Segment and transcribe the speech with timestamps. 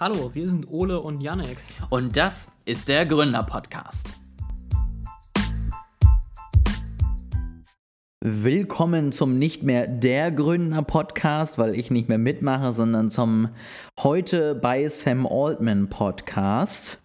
[0.00, 1.56] Hallo, wir sind Ole und Yannick.
[1.88, 4.20] Und das ist der Gründer-Podcast.
[8.20, 13.50] Willkommen zum nicht mehr der Gründer-Podcast, weil ich nicht mehr mitmache, sondern zum
[14.00, 17.03] heute bei Sam Altman Podcast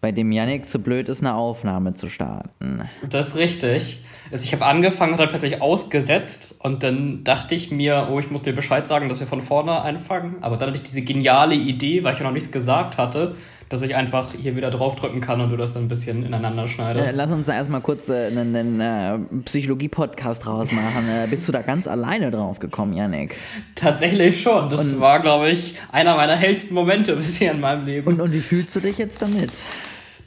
[0.00, 2.88] bei dem Yannick zu blöd ist, eine Aufnahme zu starten.
[3.08, 4.02] Das ist richtig.
[4.32, 8.42] Also ich habe angefangen, hat plötzlich ausgesetzt und dann dachte ich mir, oh, ich muss
[8.42, 10.36] dir Bescheid sagen, dass wir von vorne anfangen.
[10.40, 13.34] Aber dann hatte ich diese geniale Idee, weil ich ja noch nichts gesagt hatte,
[13.68, 17.14] dass ich einfach hier wieder draufdrücken kann und du das dann ein bisschen ineinander schneidest.
[17.14, 21.08] Äh, lass uns da erstmal kurz äh, einen, einen äh, Psychologie-Podcast draus machen.
[21.08, 23.36] Äh, bist du da ganz alleine drauf gekommen, Yannick?
[23.76, 24.70] Tatsächlich schon.
[24.70, 28.08] Das und, war, glaube ich, einer meiner hellsten Momente bisher in meinem Leben.
[28.08, 29.52] Und, und wie fühlst du dich jetzt damit?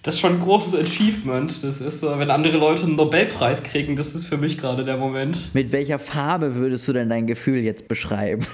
[0.04, 1.64] Das ist schon ein großes Achievement.
[1.64, 4.98] Das ist so, wenn andere Leute einen Nobelpreis kriegen, das ist für mich gerade der
[4.98, 5.56] Moment.
[5.56, 8.46] Mit welcher Farbe würdest du denn dein Gefühl jetzt beschreiben?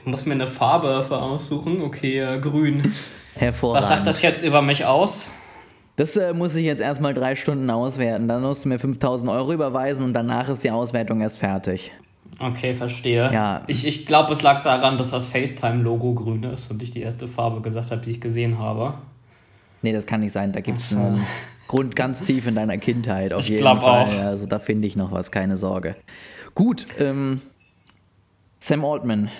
[0.00, 1.80] Ich muss mir eine Farbe aussuchen.
[1.82, 2.94] Okay, äh, grün.
[3.34, 3.82] Hervorragend.
[3.82, 5.30] Was sagt das jetzt über mich aus?
[5.96, 8.28] Das äh, muss ich jetzt erstmal drei Stunden auswerten.
[8.28, 11.92] Dann musst du mir 5000 Euro überweisen und danach ist die Auswertung erst fertig.
[12.38, 13.32] Okay, verstehe.
[13.32, 13.64] Ja.
[13.66, 17.26] Ich, ich glaube, es lag daran, dass das FaceTime-Logo grün ist und ich die erste
[17.26, 18.94] Farbe gesagt habe, die ich gesehen habe.
[19.82, 20.52] Nee, das kann nicht sein.
[20.52, 20.98] Da gibt es so.
[20.98, 21.24] einen
[21.68, 23.32] Grund ganz tief in deiner Kindheit.
[23.32, 24.08] Auf ich glaube auch.
[24.08, 25.96] Also da finde ich noch was, keine Sorge.
[26.54, 27.42] Gut, ähm,
[28.58, 29.30] Sam Altman.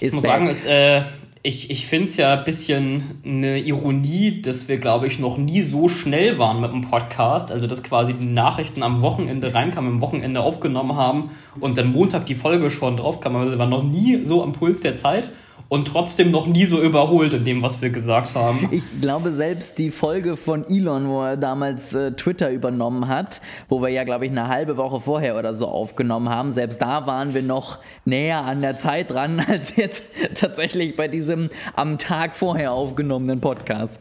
[0.00, 0.32] ich muss back.
[0.32, 1.02] sagen, es, äh,
[1.42, 5.62] ich, ich finde es ja ein bisschen eine Ironie, dass wir, glaube ich, noch nie
[5.62, 7.52] so schnell waren mit dem Podcast.
[7.52, 11.30] Also, dass quasi die Nachrichten am Wochenende reinkamen, am Wochenende aufgenommen haben
[11.60, 13.36] und dann Montag die Folge schon draufkam.
[13.36, 15.32] Also, wir waren noch nie so am Puls der Zeit
[15.74, 18.68] und trotzdem noch nie so überholt in dem, was wir gesagt haben.
[18.70, 23.82] Ich glaube, selbst die Folge von Elon, wo er damals äh, Twitter übernommen hat, wo
[23.82, 27.34] wir ja, glaube ich, eine halbe Woche vorher oder so aufgenommen haben, selbst da waren
[27.34, 30.04] wir noch näher an der Zeit dran, als jetzt
[30.36, 34.00] tatsächlich bei diesem am Tag vorher aufgenommenen Podcast.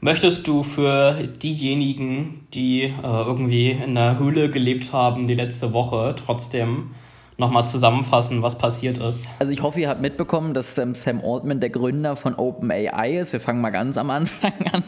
[0.00, 6.14] Möchtest du für diejenigen, die äh, irgendwie in der Höhle gelebt haben die letzte Woche,
[6.16, 6.92] trotzdem
[7.38, 9.28] nochmal zusammenfassen, was passiert ist.
[9.38, 13.32] Also ich hoffe, ihr habt mitbekommen, dass ähm, Sam Altman der Gründer von OpenAI ist.
[13.32, 14.82] Wir fangen mal ganz am Anfang an.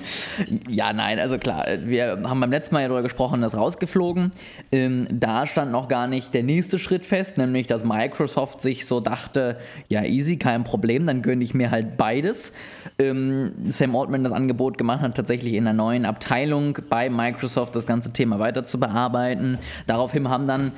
[0.68, 4.32] Ja, nein, also klar, wir haben beim letzten Mal ja darüber gesprochen, das rausgeflogen.
[4.72, 8.98] Ähm, da stand noch gar nicht der nächste Schritt fest, nämlich dass Microsoft sich so
[8.98, 9.56] dachte,
[9.88, 12.52] ja easy, kein Problem, dann gönne ich mir halt beides.
[12.98, 17.86] Ähm, Sam Altman das Angebot gemacht hat, tatsächlich in einer neuen Abteilung bei Microsoft das
[17.86, 19.56] ganze Thema weiter zu bearbeiten.
[19.86, 20.72] Daraufhin haben dann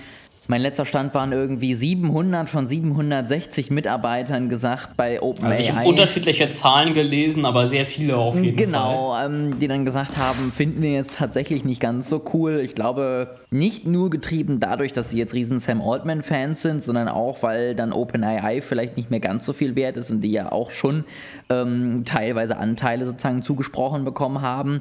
[0.49, 5.51] mein letzter Stand waren irgendwie 700 von 760 Mitarbeitern gesagt bei OpenAI.
[5.51, 9.29] Also ich habe unterschiedliche Zahlen gelesen, aber sehr viele auf jeden genau, Fall.
[9.29, 12.61] Genau, ähm, die dann gesagt haben, finden wir jetzt tatsächlich nicht ganz so cool.
[12.65, 17.43] Ich glaube, nicht nur getrieben dadurch, dass sie jetzt riesen Sam Altman-Fans sind, sondern auch,
[17.43, 20.73] weil dann OpenAI vielleicht nicht mehr ganz so viel wert ist und die ja auch
[20.73, 21.05] schon
[21.51, 24.81] ähm, teilweise Anteile sozusagen zugesprochen bekommen haben.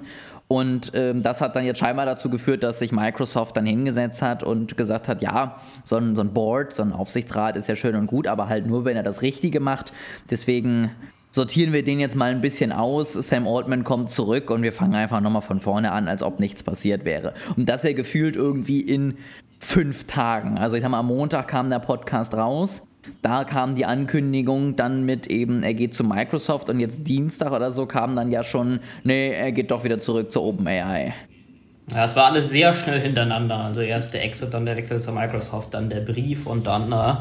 [0.51, 4.43] Und ähm, das hat dann jetzt scheinbar dazu geführt, dass sich Microsoft dann hingesetzt hat
[4.43, 7.95] und gesagt hat, ja, so ein, so ein Board, so ein Aufsichtsrat ist ja schön
[7.95, 9.93] und gut, aber halt nur, wenn er das Richtige macht.
[10.29, 10.91] Deswegen
[11.31, 13.13] sortieren wir den jetzt mal ein bisschen aus.
[13.13, 16.63] Sam Altman kommt zurück und wir fangen einfach nochmal von vorne an, als ob nichts
[16.63, 17.33] passiert wäre.
[17.55, 19.19] Und das ja gefühlt irgendwie in
[19.57, 20.57] fünf Tagen.
[20.57, 22.85] Also ich sag mal, am Montag kam der Podcast raus.
[23.21, 27.71] Da kam die Ankündigung dann mit eben, er geht zu Microsoft und jetzt Dienstag oder
[27.71, 31.13] so kam dann ja schon, nee, er geht doch wieder zurück zu OpenAI.
[31.93, 33.57] Ja, es war alles sehr schnell hintereinander.
[33.57, 37.15] Also erst der Exit, dann der Wechsel zu Microsoft, dann der Brief und dann äh,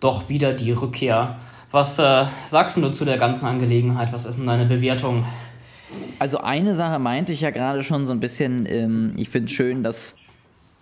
[0.00, 1.36] doch wieder die Rückkehr.
[1.70, 4.12] Was äh, sagst du zu der ganzen Angelegenheit?
[4.12, 5.24] Was ist denn deine Bewertung?
[6.18, 9.52] Also eine Sache meinte ich ja gerade schon so ein bisschen, ähm, ich finde es
[9.52, 10.16] schön, dass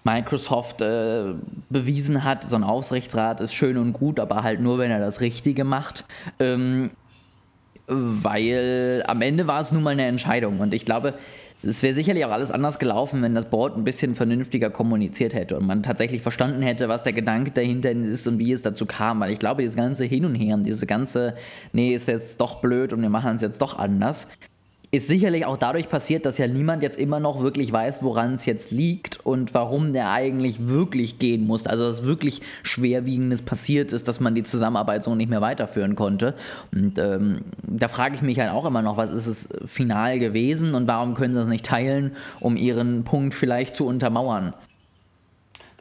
[0.05, 1.35] Microsoft äh,
[1.69, 5.21] bewiesen hat, so ein Aufsichtsrat ist schön und gut, aber halt nur, wenn er das
[5.21, 6.05] Richtige macht.
[6.39, 6.91] Ähm,
[7.87, 11.15] weil am Ende war es nun mal eine Entscheidung und ich glaube,
[11.63, 15.57] es wäre sicherlich auch alles anders gelaufen, wenn das Board ein bisschen vernünftiger kommuniziert hätte
[15.57, 19.19] und man tatsächlich verstanden hätte, was der Gedanke dahinter ist und wie es dazu kam.
[19.21, 21.35] Weil ich glaube, dieses ganze Hin und Her, diese ganze,
[21.73, 24.29] nee, ist jetzt doch blöd und wir machen es jetzt doch anders,
[24.91, 28.47] ist sicherlich auch dadurch passiert, dass ja niemand jetzt immer noch wirklich weiß, woran es
[28.47, 31.67] jetzt liegt und warum der eigentlich wirklich gehen muss.
[31.67, 36.35] Also dass wirklich Schwerwiegendes passiert ist, dass man die Zusammenarbeit so nicht mehr weiterführen konnte.
[36.73, 40.75] Und ähm, da frage ich mich halt auch immer noch, was ist es final gewesen
[40.75, 44.55] und warum können sie es nicht teilen, um ihren Punkt vielleicht zu untermauern?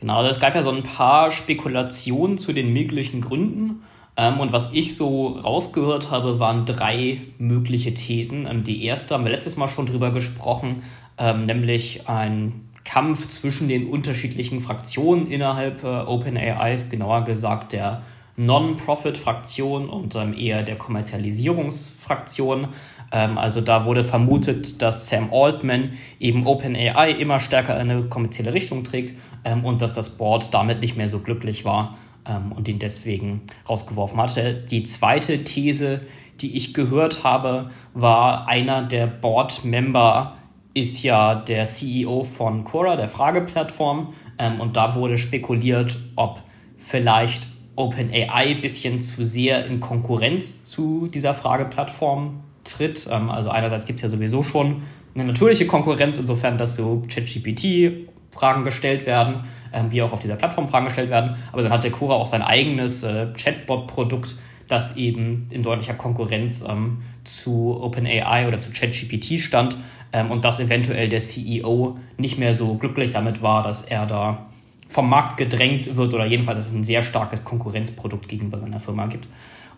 [0.02, 3.84] Genau, also es gab ja so ein paar Spekulationen zu den möglichen Gründen.
[4.18, 8.48] Ähm, und was ich so rausgehört habe, waren drei mögliche Thesen.
[8.48, 10.82] Ähm, die erste haben wir letztes Mal schon drüber gesprochen,
[11.18, 18.02] ähm, nämlich ein Kampf zwischen den unterschiedlichen Fraktionen innerhalb äh, OpenAIs, genauer gesagt der
[18.38, 22.70] Non-Profit-Fraktion und ähm, eher der Kommerzialisierungsfraktion.
[23.12, 28.54] Ähm, also da wurde vermutet, dass Sam Altman eben OpenAI immer stärker in eine kommerzielle
[28.54, 29.14] Richtung trägt
[29.44, 31.98] ähm, und dass das Board damit nicht mehr so glücklich war
[32.28, 34.54] ähm, und ihn deswegen rausgeworfen hatte.
[34.54, 36.02] Die zweite These,
[36.40, 40.38] die ich gehört habe, war einer der Board-Member
[40.74, 44.14] ist ja der CEO von Quora, der Frageplattform.
[44.38, 46.42] Ähm, und da wurde spekuliert, ob
[46.78, 53.08] vielleicht OpenAI ein bisschen zu sehr in Konkurrenz zu dieser Frageplattform tritt.
[53.10, 54.84] Ähm, also einerseits gibt es ja sowieso schon
[55.16, 59.46] eine natürliche Konkurrenz, insofern, dass so ChatGPT Fragen gestellt werden,
[59.78, 61.36] ähm, wie auch auf dieser Plattform Fragen gestellt werden.
[61.52, 64.36] Aber dann hat der Quora auch sein eigenes äh, Chatbot-Produkt,
[64.68, 69.78] das eben in deutlicher Konkurrenz ähm, zu OpenAI oder zu ChatGPT stand
[70.12, 74.48] ähm, und dass eventuell der CEO nicht mehr so glücklich damit war, dass er da
[74.90, 79.06] vom Markt gedrängt wird oder jedenfalls, dass es ein sehr starkes Konkurrenzprodukt gegenüber seiner Firma
[79.08, 79.28] gibt.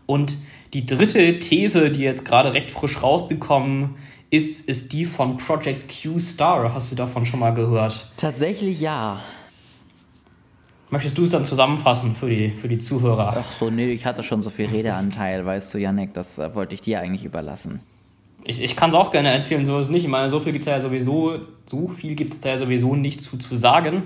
[0.05, 0.37] Und
[0.73, 3.95] die dritte These, die jetzt gerade recht frisch rausgekommen
[4.29, 6.73] ist, ist die von Project Q Star.
[6.73, 8.11] Hast du davon schon mal gehört?
[8.17, 9.21] Tatsächlich ja.
[10.91, 13.35] Möchtest du es dann zusammenfassen für die, für die Zuhörer?
[13.39, 16.73] Ach so, nee, ich hatte schon so viel Redeanteil, weißt du, Janek, das äh, wollte
[16.73, 17.81] ich dir eigentlich überlassen.
[18.43, 20.05] Ich, ich kann es auch gerne erzählen, so ist es nicht.
[20.05, 22.95] Ich meine, so viel gibt es ja sowieso, so viel gibt es da ja sowieso
[22.95, 24.03] nicht zu, zu sagen.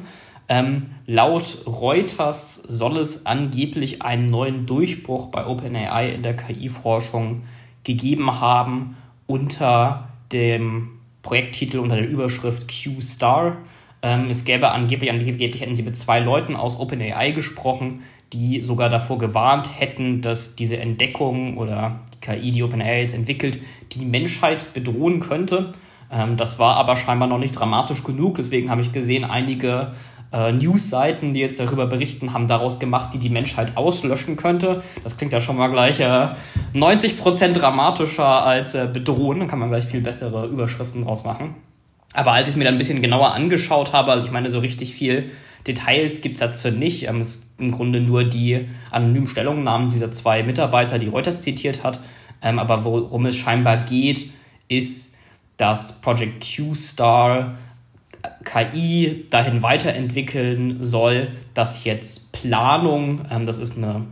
[0.50, 7.44] Ähm, laut Reuters soll es angeblich einen neuen Durchbruch bei OpenAI in der KI-Forschung
[7.86, 13.58] gegeben haben unter dem Projekttitel, unter der Überschrift Q-Star.
[14.04, 18.02] Ähm, es gäbe angeblich, angeblich hätten sie mit zwei Leuten aus OpenAI gesprochen,
[18.34, 23.60] die sogar davor gewarnt hätten, dass diese Entdeckung oder die KI, die OpenAI jetzt entwickelt,
[23.94, 25.74] die Menschheit bedrohen könnte.
[26.12, 28.36] Ähm, das war aber scheinbar noch nicht dramatisch genug.
[28.36, 29.94] Deswegen habe ich gesehen, einige
[30.34, 34.84] äh, News-Seiten, die jetzt darüber berichten, haben daraus gemacht, die die Menschheit auslöschen könnte.
[35.06, 36.30] Das klingt ja schon mal gleich äh,
[36.74, 39.40] 90% dramatischer als äh, bedrohen.
[39.40, 41.56] Dann kann man gleich viel bessere Überschriften draus machen.
[42.14, 44.94] Aber als ich mir dann ein bisschen genauer angeschaut habe, also ich meine, so richtig
[44.94, 45.32] viel
[45.68, 47.08] Details gibt es dazu nicht.
[47.08, 51.84] Ähm, es ist im Grunde nur die anonymen Stellungnahmen dieser zwei Mitarbeiter, die Reuters zitiert
[51.84, 52.00] hat.
[52.42, 54.32] Ähm, aber worum es scheinbar geht,
[54.68, 55.16] ist,
[55.58, 57.58] dass Project Q-Star
[58.44, 64.06] KI dahin weiterentwickeln soll, dass jetzt Planung, ähm, das ist eine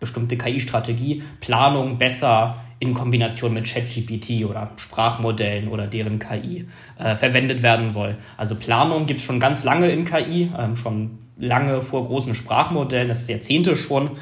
[0.00, 6.66] bestimmte KI-Strategie, Planung besser in Kombination mit ChatGPT oder Sprachmodellen oder deren KI
[6.98, 8.16] äh, verwendet werden soll.
[8.36, 13.08] Also Planung gibt es schon ganz lange in KI, ähm, schon lange vor großen Sprachmodellen,
[13.08, 14.12] das ist Jahrzehnte schon,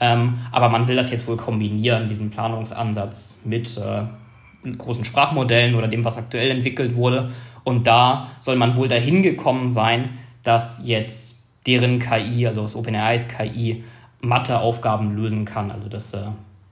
[0.00, 4.02] ähm, aber man will das jetzt wohl kombinieren, diesen Planungsansatz mit äh,
[4.76, 7.30] großen Sprachmodellen oder dem, was aktuell entwickelt wurde.
[7.64, 10.10] Und da soll man wohl dahin gekommen sein,
[10.42, 13.84] dass jetzt deren KI, also das OpenAIs KI,
[14.26, 15.70] Matheaufgaben lösen kann.
[15.70, 16.18] Also dass äh,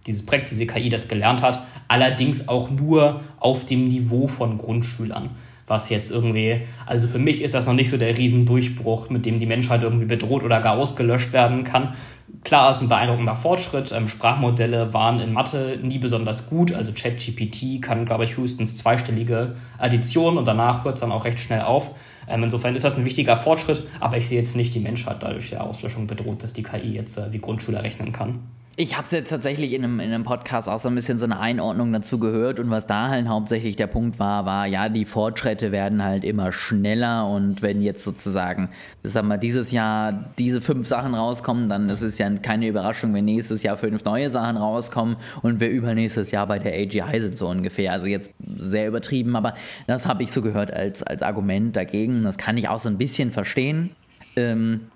[0.07, 5.31] dieses Projekt, diese KI das gelernt hat, allerdings auch nur auf dem Niveau von Grundschülern.
[5.67, 9.39] Was jetzt irgendwie, also für mich ist das noch nicht so der Riesendurchbruch, mit dem
[9.39, 11.95] die Menschheit irgendwie bedroht oder gar ausgelöscht werden kann.
[12.43, 13.91] Klar, ist ein beeindruckender Fortschritt.
[13.93, 16.73] Ähm, Sprachmodelle waren in Mathe nie besonders gut.
[16.75, 21.41] Also ChatGPT kann, glaube ich, höchstens zweistellige Addition und danach hört es dann auch recht
[21.41, 21.93] schnell auf.
[22.29, 25.51] Ähm, insofern ist das ein wichtiger Fortschritt, aber ich sehe jetzt nicht die Menschheit dadurch
[25.51, 28.41] der Auslöschung bedroht, dass die KI jetzt äh, wie Grundschüler rechnen kann.
[28.77, 31.27] Ich habe es jetzt tatsächlich in einem, in einem Podcast auch so ein bisschen so
[31.27, 35.05] eine Einordnung dazu gehört und was da halt hauptsächlich der Punkt war, war, ja, die
[35.05, 38.71] Fortschritte werden halt immer schneller und wenn jetzt sozusagen,
[39.05, 43.27] sag mal, dieses Jahr diese fünf Sachen rauskommen, dann ist es ja keine Überraschung, wenn
[43.27, 47.47] nächstes Jahr fünf neue Sachen rauskommen und wir übernächstes Jahr bei der AGI sind so
[47.47, 47.93] ungefähr.
[47.93, 49.55] Also jetzt sehr übertrieben, aber
[49.87, 52.25] das habe ich so gehört als, als Argument dagegen.
[52.25, 53.91] Das kann ich auch so ein bisschen verstehen.
[54.35, 54.91] Ähm,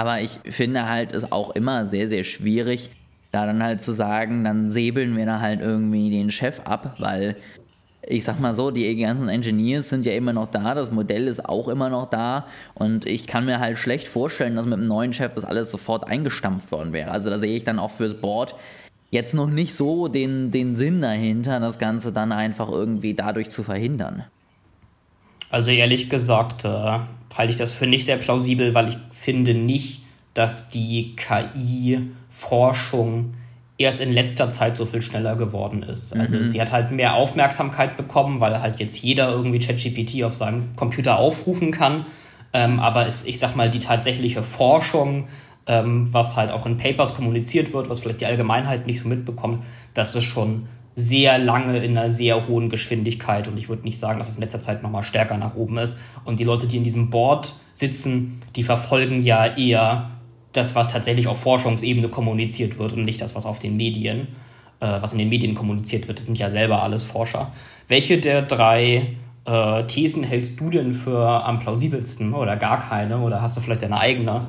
[0.00, 2.88] aber ich finde halt es auch immer sehr, sehr schwierig,
[3.32, 7.36] da dann halt zu sagen, dann säbeln wir da halt irgendwie den Chef ab, weil
[8.08, 11.46] ich sag mal so, die ganzen Engineers sind ja immer noch da, das Modell ist
[11.46, 15.12] auch immer noch da und ich kann mir halt schlecht vorstellen, dass mit dem neuen
[15.12, 17.10] Chef das alles sofort eingestampft worden wäre.
[17.10, 18.54] Also da sehe ich dann auch fürs Board
[19.10, 23.62] jetzt noch nicht so den, den Sinn dahinter, das Ganze dann einfach irgendwie dadurch zu
[23.62, 24.24] verhindern.
[25.50, 26.98] Also ehrlich gesagt, äh,
[27.36, 30.02] halte ich das für nicht sehr plausibel, weil ich finde nicht,
[30.34, 32.14] dass die KI-Forschung
[33.78, 36.14] erst in letzter Zeit so viel schneller geworden ist.
[36.14, 36.44] Also mhm.
[36.44, 41.18] sie hat halt mehr Aufmerksamkeit bekommen, weil halt jetzt jeder irgendwie ChatGPT auf seinem Computer
[41.18, 42.04] aufrufen kann.
[42.52, 45.28] Ähm, aber es, ich sag mal, die tatsächliche Forschung,
[45.66, 49.64] ähm, was halt auch in Papers kommuniziert wird, was vielleicht die Allgemeinheit nicht so mitbekommt,
[49.94, 50.68] das ist schon
[51.00, 54.42] sehr lange in einer sehr hohen Geschwindigkeit und ich würde nicht sagen, dass es in
[54.42, 55.98] letzter Zeit nochmal stärker nach oben ist.
[56.24, 60.10] Und die Leute, die in diesem Board sitzen, die verfolgen ja eher
[60.52, 64.28] das, was tatsächlich auf Forschungsebene kommuniziert wird und nicht das, was auf den Medien,
[64.80, 66.18] äh, was in den Medien kommuniziert wird.
[66.18, 67.52] Das sind ja selber alles Forscher.
[67.88, 73.20] Welche der drei äh, Thesen hältst du denn für am plausibelsten oder gar keine?
[73.20, 74.46] Oder hast du vielleicht deine eigene?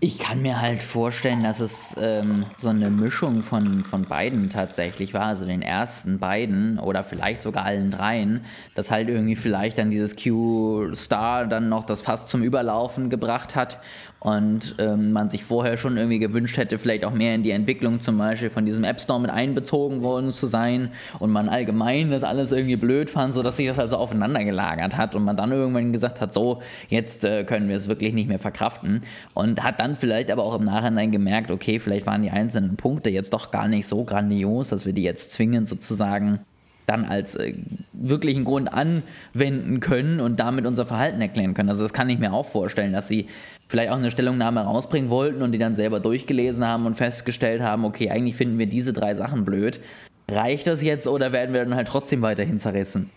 [0.00, 5.14] Ich kann mir halt vorstellen, dass es ähm, so eine Mischung von, von beiden tatsächlich
[5.14, 9.90] war, also den ersten beiden oder vielleicht sogar allen dreien, dass halt irgendwie vielleicht dann
[9.90, 13.78] dieses Q-Star dann noch das Fass zum Überlaufen gebracht hat
[14.26, 18.00] und ähm, man sich vorher schon irgendwie gewünscht hätte, vielleicht auch mehr in die Entwicklung
[18.00, 20.90] zum Beispiel von diesem App Store mit einbezogen worden zu sein
[21.20, 25.14] und man allgemein das alles irgendwie blöd fand, sodass sich das also aufeinander gelagert hat
[25.14, 28.40] und man dann irgendwann gesagt hat, so, jetzt äh, können wir es wirklich nicht mehr
[28.40, 29.02] verkraften.
[29.32, 33.10] Und hat dann vielleicht aber auch im Nachhinein gemerkt, okay, vielleicht waren die einzelnen Punkte
[33.10, 36.40] jetzt doch gar nicht so grandios, dass wir die jetzt zwingend sozusagen
[36.86, 37.54] dann als äh,
[37.92, 41.68] wirklichen Grund anwenden können und damit unser Verhalten erklären können.
[41.68, 43.26] Also das kann ich mir auch vorstellen, dass sie
[43.68, 47.84] vielleicht auch eine Stellungnahme rausbringen wollten und die dann selber durchgelesen haben und festgestellt haben,
[47.84, 49.80] okay, eigentlich finden wir diese drei Sachen blöd.
[50.28, 53.10] Reicht das jetzt oder werden wir dann halt trotzdem weiterhin zerrissen?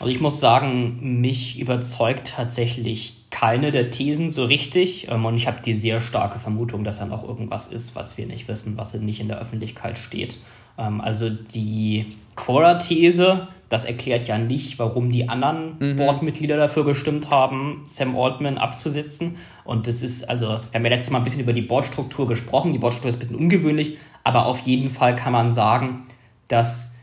[0.00, 5.08] Also ich muss sagen, mich überzeugt tatsächlich keine der Thesen so richtig.
[5.08, 8.26] Ähm, und ich habe die sehr starke Vermutung, dass da noch irgendwas ist, was wir
[8.26, 10.38] nicht wissen, was nicht in der Öffentlichkeit steht.
[10.78, 15.96] Ähm, also die Quora-These, das erklärt ja nicht, warum die anderen mhm.
[15.96, 19.36] Boardmitglieder dafür gestimmt haben, Sam Altman abzusetzen.
[19.64, 22.72] Und das ist, also, wir haben ja letztes Mal ein bisschen über die Boardstruktur gesprochen.
[22.72, 26.06] Die Boardstruktur ist ein bisschen ungewöhnlich, aber auf jeden Fall kann man sagen,
[26.48, 26.93] dass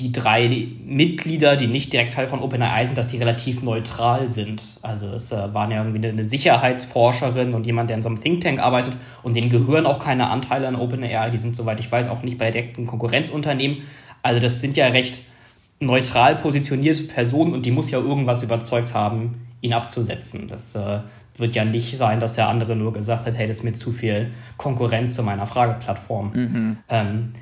[0.00, 4.62] die drei Mitglieder, die nicht direkt Teil von OpenAI sind, dass die relativ neutral sind.
[4.82, 8.40] Also es äh, waren ja irgendwie eine Sicherheitsforscherin und jemand, der in so einem Think
[8.40, 11.30] Tank arbeitet und denen gehören auch keine Anteile an OpenAI.
[11.30, 13.82] Die sind, soweit ich weiß, auch nicht bei direkten Konkurrenzunternehmen.
[14.22, 15.22] Also das sind ja recht
[15.80, 20.48] neutral positionierte Personen und die muss ja irgendwas überzeugt haben, ihn abzusetzen.
[20.48, 21.00] Das äh,
[21.36, 23.92] wird ja nicht sein, dass der andere nur gesagt hat, hey, das ist mir zu
[23.92, 26.30] viel Konkurrenz zu meiner Frageplattform.
[26.32, 26.76] Mhm.
[26.88, 27.32] Ähm,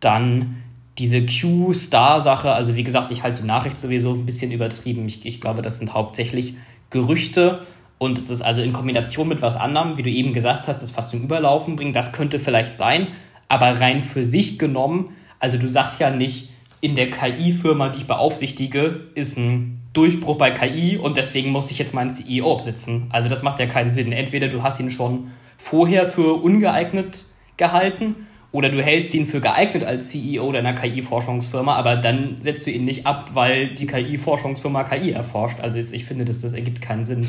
[0.00, 0.56] dann
[0.98, 5.06] diese Q-Star-Sache, also wie gesagt, ich halte die Nachricht sowieso ein bisschen übertrieben.
[5.06, 6.54] Ich, ich glaube, das sind hauptsächlich
[6.90, 7.66] Gerüchte
[7.98, 10.92] und es ist also in Kombination mit was anderem, wie du eben gesagt hast, das
[10.92, 13.08] fast zum Überlaufen bringen, das könnte vielleicht sein,
[13.48, 15.10] aber rein für sich genommen,
[15.40, 20.50] also du sagst ja nicht, in der KI-Firma, die ich beaufsichtige, ist ein Durchbruch bei
[20.50, 23.06] KI und deswegen muss ich jetzt meinen CEO absitzen.
[23.10, 24.12] Also das macht ja keinen Sinn.
[24.12, 27.24] Entweder du hast ihn schon vorher für ungeeignet
[27.56, 32.70] gehalten oder du hältst ihn für geeignet als CEO deiner KI-Forschungsfirma, aber dann setzt du
[32.70, 35.58] ihn nicht ab, weil die KI-Forschungsfirma KI erforscht.
[35.58, 37.26] Also ich finde, dass das ergibt keinen Sinn.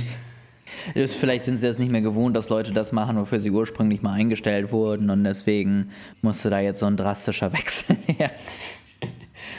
[0.93, 4.13] Vielleicht sind sie es nicht mehr gewohnt, dass Leute das machen, wofür sie ursprünglich mal
[4.13, 5.89] eingestellt wurden und deswegen
[6.21, 8.29] musste da jetzt so ein drastischer Wechsel her.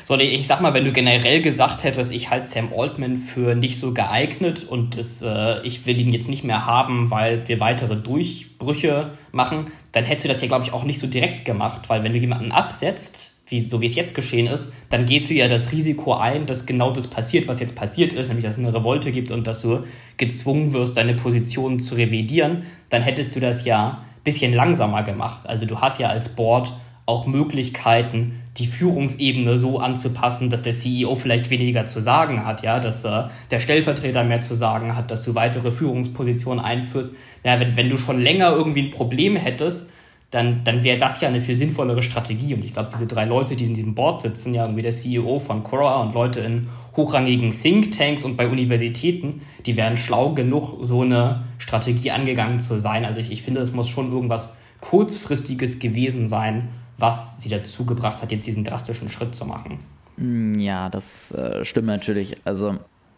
[0.04, 3.78] So, ich sag mal, wenn du generell gesagt hättest, ich halte Sam Altman für nicht
[3.78, 7.97] so geeignet und das, äh, ich will ihn jetzt nicht mehr haben, weil wir weitere
[7.97, 12.02] Durchbrüche machen, dann hättest du das ja, glaube ich, auch nicht so direkt gemacht, weil
[12.04, 15.49] wenn du jemanden absetzt, wie, so wie es jetzt geschehen ist, dann gehst du ja
[15.49, 18.75] das Risiko ein, dass genau das passiert, was jetzt passiert ist, nämlich dass es eine
[18.75, 19.85] Revolte gibt und dass du
[20.16, 25.47] gezwungen wirst, deine Position zu revidieren, dann hättest du das ja ein bisschen langsamer gemacht.
[25.47, 26.73] Also du hast ja als Board
[27.06, 32.80] auch Möglichkeiten, die Führungsebene so anzupassen, dass der CEO vielleicht weniger zu sagen hat, ja,
[32.80, 37.14] dass äh, der Stellvertreter mehr zu sagen hat, dass du weitere Führungspositionen einführst.
[37.44, 39.92] Ja, wenn, wenn du schon länger irgendwie ein Problem hättest,
[40.32, 42.54] dann, dann wäre das ja eine viel sinnvollere Strategie.
[42.54, 45.38] Und ich glaube, diese drei Leute, die in diesem Board sitzen, ja irgendwie der CEO
[45.38, 51.02] von Quora und Leute in hochrangigen Thinktanks und bei Universitäten, die wären schlau genug, so
[51.02, 53.04] eine Strategie angegangen zu sein.
[53.04, 58.22] Also ich, ich finde, es muss schon irgendwas kurzfristiges gewesen sein, was sie dazu gebracht
[58.22, 59.78] hat, jetzt diesen drastischen Schritt zu machen.
[60.16, 62.36] Mm, ja, das äh, stimmt natürlich.
[62.44, 62.76] Also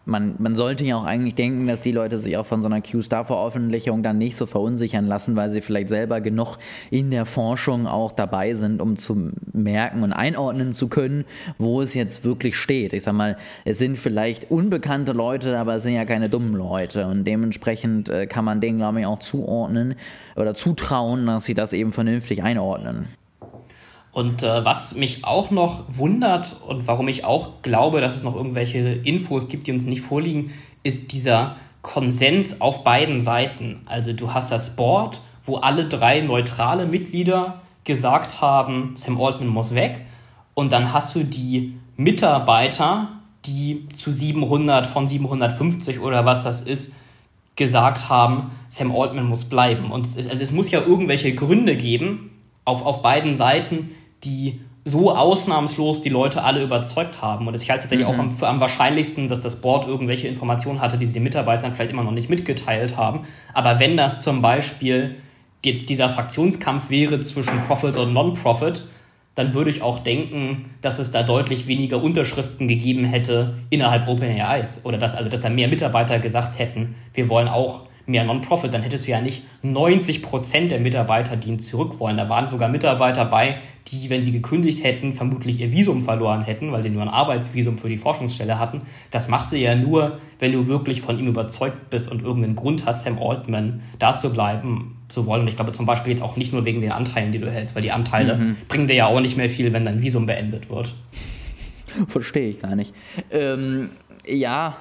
[0.09, 2.81] man, man sollte ja auch eigentlich denken, dass die Leute sich auch von so einer
[2.81, 6.57] Q-Star-Veröffentlichung dann nicht so verunsichern lassen, weil sie vielleicht selber genug
[6.91, 11.27] in der Forschung auch dabei sind, um zu merken und einordnen zu können,
[11.59, 12.95] wo es jetzt wirklich steht.
[12.95, 17.07] Ich sag mal, es sind vielleicht unbekannte Leute, aber es sind ja keine dummen Leute
[17.07, 19.95] und dementsprechend äh, kann man denen, glaube ich, auch zuordnen
[20.37, 23.09] oder zutrauen, dass sie das eben vernünftig einordnen.
[24.19, 28.35] Und äh, was mich auch noch wundert und warum ich auch glaube, dass es noch
[28.35, 30.51] irgendwelche Infos gibt, die uns nicht vorliegen,
[30.83, 33.83] ist dieser Konsens auf beiden Seiten.
[33.87, 39.77] Also du hast das Board, wo alle drei neutrale Mitglieder gesagt haben, Sam Altman muss
[39.77, 40.05] weg.
[40.53, 43.13] Und dann hast du die Mitarbeiter,
[43.45, 46.97] die zu 700 von 750 oder was das ist,
[47.55, 49.93] gesagt haben, Sam Altman muss bleiben.
[49.93, 52.33] Und es, also es muss ja irgendwelche Gründe geben,
[52.65, 53.91] auf, auf beiden Seiten,
[54.25, 57.47] die so ausnahmslos die Leute alle überzeugt haben.
[57.47, 58.15] Und ich halte tatsächlich mhm.
[58.15, 61.75] auch am, für am wahrscheinlichsten, dass das Board irgendwelche Informationen hatte, die sie den Mitarbeitern
[61.75, 63.21] vielleicht immer noch nicht mitgeteilt haben.
[63.53, 65.17] Aber wenn das zum Beispiel
[65.65, 68.85] jetzt dieser Fraktionskampf wäre zwischen Profit und Non-Profit,
[69.35, 74.85] dann würde ich auch denken, dass es da deutlich weniger Unterschriften gegeben hätte innerhalb OpenAIs
[74.85, 78.83] oder dass also dass da mehr Mitarbeiter gesagt hätten, wir wollen auch mehr Non-Profit, dann
[78.83, 82.17] hättest du ja nicht 90 Prozent der Mitarbeiter, die ihn zurück wollen.
[82.17, 86.73] Da waren sogar Mitarbeiter bei, die, wenn sie gekündigt hätten, vermutlich ihr Visum verloren hätten,
[86.73, 88.83] weil sie nur ein Arbeitsvisum für die Forschungsstelle hatten.
[89.11, 92.87] Das machst du ja nur, wenn du wirklich von ihm überzeugt bist und irgendeinen Grund
[92.87, 95.43] hast, Sam Altman da zu bleiben zu wollen.
[95.43, 97.75] Und ich glaube zum Beispiel jetzt auch nicht nur wegen den Anteilen, die du hältst,
[97.75, 98.57] weil die Anteile mhm.
[98.69, 100.95] bringen dir ja auch nicht mehr viel, wenn dein Visum beendet wird.
[102.09, 102.95] Verstehe ich gar nicht.
[103.31, 103.91] Ähm,
[104.27, 104.77] ja,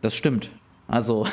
[0.00, 0.50] das stimmt.
[0.92, 1.26] Also,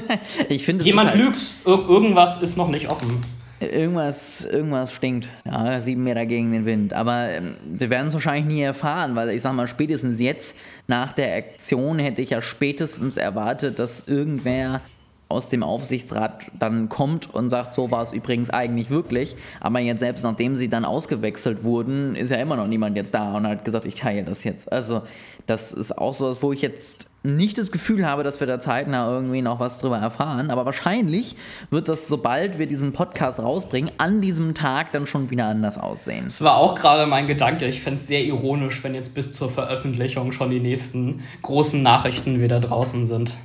[0.50, 0.84] ich finde.
[0.84, 1.38] Jemand halt, lügt.
[1.64, 3.24] Ir irgendwas ist noch nicht offen.
[3.60, 5.30] Irgendwas, irgendwas stinkt.
[5.46, 6.92] Ja, sieben Meter gegen den Wind.
[6.92, 10.54] Aber ähm, wir werden es wahrscheinlich nie erfahren, weil ich sag mal, spätestens jetzt
[10.86, 14.82] nach der Aktion hätte ich ja spätestens erwartet, dass irgendwer
[15.28, 19.36] aus dem Aufsichtsrat dann kommt und sagt, so war es übrigens eigentlich wirklich.
[19.60, 23.34] Aber jetzt selbst nachdem sie dann ausgewechselt wurden, ist ja immer noch niemand jetzt da
[23.34, 24.70] und hat gesagt, ich teile das jetzt.
[24.70, 25.02] Also
[25.46, 28.60] das ist auch so was, wo ich jetzt nicht das Gefühl habe, dass wir da
[28.60, 30.50] zeitnah irgendwie noch was drüber erfahren.
[30.50, 31.34] Aber wahrscheinlich
[31.70, 36.24] wird das, sobald wir diesen Podcast rausbringen, an diesem Tag dann schon wieder anders aussehen.
[36.24, 37.66] Das war auch gerade mein Gedanke.
[37.66, 42.40] Ich fände es sehr ironisch, wenn jetzt bis zur Veröffentlichung schon die nächsten großen Nachrichten
[42.40, 43.36] wieder draußen sind.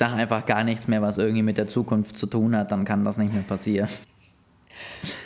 [0.00, 3.04] Sage einfach gar nichts mehr, was irgendwie mit der Zukunft zu tun hat, dann kann
[3.04, 3.90] das nicht mehr passieren.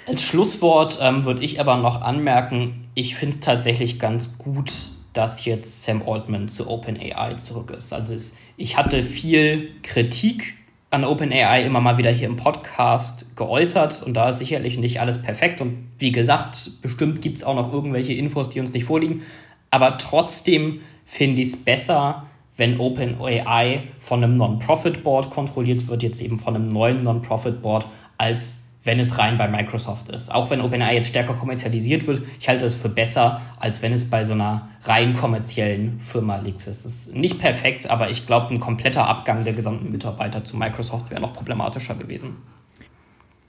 [0.09, 4.73] Als Schlusswort ähm, würde ich aber noch anmerken, ich finde es tatsächlich ganz gut,
[5.13, 7.93] dass jetzt Sam Altman zu OpenAI zurück ist.
[7.93, 10.55] Also es, ich hatte viel Kritik
[10.91, 15.23] an OpenAI immer mal wieder hier im Podcast geäußert und da ist sicherlich nicht alles
[15.23, 19.23] perfekt und wie gesagt, bestimmt gibt es auch noch irgendwelche Infos, die uns nicht vorliegen,
[19.71, 22.27] aber trotzdem finde ich es besser,
[22.57, 27.87] wenn OpenAI von einem Non-Profit-Board kontrolliert wird, jetzt eben von einem neuen Non-Profit-Board,
[28.17, 30.33] als wenn es rein bei Microsoft ist.
[30.33, 34.09] Auch wenn OpenAI jetzt stärker kommerzialisiert wird, ich halte es für besser, als wenn es
[34.09, 36.67] bei so einer rein kommerziellen Firma liegt.
[36.67, 41.11] Es ist nicht perfekt, aber ich glaube, ein kompletter Abgang der gesamten Mitarbeiter zu Microsoft
[41.11, 42.37] wäre noch problematischer gewesen.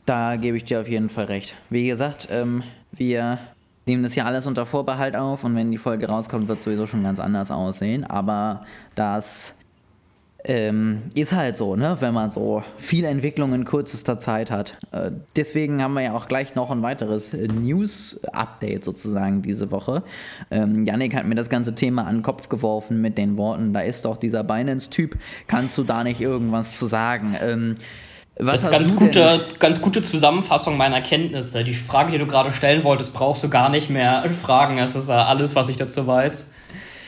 [0.05, 1.53] Da gebe ich dir auf jeden Fall recht.
[1.69, 3.39] Wie gesagt, ähm, wir
[3.85, 6.87] nehmen das hier alles unter Vorbehalt auf und wenn die Folge rauskommt, wird es sowieso
[6.87, 8.03] schon ganz anders aussehen.
[8.03, 9.55] Aber das
[10.47, 14.77] ähm, ist halt so, ne, wenn man so viel Entwicklung in kürzester Zeit hat.
[14.91, 20.03] Äh, deswegen haben wir ja auch gleich noch ein weiteres News-Update sozusagen diese Woche.
[20.51, 23.81] Ähm, Yannick hat mir das ganze Thema an den Kopf geworfen mit den Worten, da
[23.81, 25.17] ist doch dieser Binance-Typ,
[25.47, 27.35] kannst du da nicht irgendwas zu sagen?
[27.41, 27.75] Ähm,
[28.35, 31.63] das ist ganz gute, ganz gute Zusammenfassung meiner Kenntnisse.
[31.63, 34.77] Die Frage, die du gerade stellen wolltest, brauchst du gar nicht mehr fragen.
[34.77, 36.51] Es ist alles, was ich dazu weiß.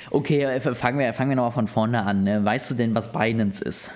[0.09, 2.23] Okay, äh, fangen wir, fangen wir nochmal von vorne an.
[2.23, 2.43] Ne?
[2.45, 3.91] Weißt du denn, was Binance ist?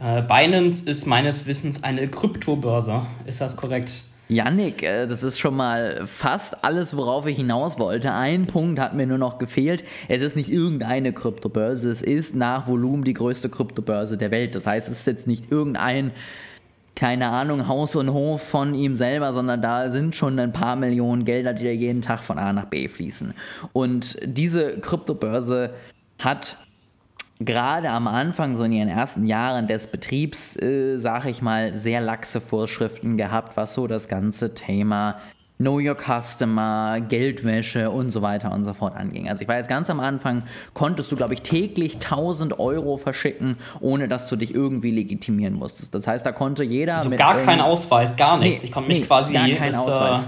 [0.00, 3.02] Äh, Binance ist meines Wissens eine Kryptobörse.
[3.26, 4.04] Ist das korrekt?
[4.28, 8.12] Yannick, äh, das ist schon mal fast alles, worauf ich hinaus wollte.
[8.12, 9.84] Ein Punkt hat mir nur noch gefehlt.
[10.08, 14.54] Es ist nicht irgendeine Kryptobörse, es ist nach Volumen die größte Kryptobörse der Welt.
[14.54, 16.10] Das heißt, es ist jetzt nicht irgendein
[16.96, 21.26] keine Ahnung, Haus und Hof von ihm selber, sondern da sind schon ein paar Millionen
[21.26, 23.34] Gelder, die da jeden Tag von A nach B fließen.
[23.74, 25.74] Und diese Kryptobörse
[26.18, 26.56] hat
[27.38, 32.00] gerade am Anfang, so in ihren ersten Jahren des Betriebs, äh, sage ich mal, sehr
[32.00, 35.20] laxe Vorschriften gehabt, was so das ganze Thema
[35.58, 39.28] Know Your Customer, Geldwäsche und so weiter und so fort anging.
[39.28, 40.42] Also ich war jetzt ganz am Anfang,
[40.74, 45.94] konntest du, glaube ich, täglich 1000 Euro verschicken, ohne dass du dich irgendwie legitimieren musstest.
[45.94, 46.96] Das heißt, da konnte jeder...
[46.96, 48.62] Also gar keinen Ausweis, gar nichts.
[48.62, 49.32] Nee, ich konnte mich nee, quasi...
[49.32, 50.22] Gar keinen Ausweis.
[50.22, 50.24] Äh,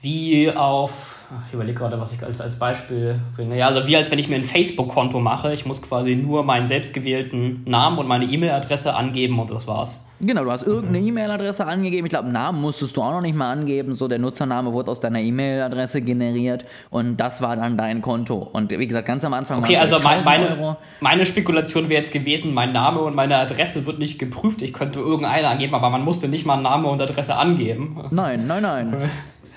[0.00, 1.15] wie auf
[1.48, 3.56] ich überlege gerade, was ich als, als Beispiel bringe.
[3.56, 5.52] Ja, also wie als wenn ich mir ein Facebook-Konto mache.
[5.52, 10.06] Ich muss quasi nur meinen selbstgewählten Namen und meine E-Mail-Adresse angeben und das war's.
[10.20, 11.08] Genau, du hast irgendeine mhm.
[11.08, 12.06] E-Mail-Adresse angegeben.
[12.06, 13.94] Ich glaube, Namen musstest du auch noch nicht mal angeben.
[13.94, 18.48] So, der Nutzername wurde aus deiner E-Mail-Adresse generiert und das war dann dein Konto.
[18.52, 19.58] Und wie gesagt, ganz am Anfang.
[19.58, 23.98] Okay, also mein, meine, meine Spekulation wäre jetzt gewesen, mein Name und meine Adresse wird
[23.98, 24.62] nicht geprüft.
[24.62, 27.98] Ich könnte irgendeine angeben, aber man musste nicht mal Name und Adresse angeben.
[28.10, 28.96] Nein, nein, nein.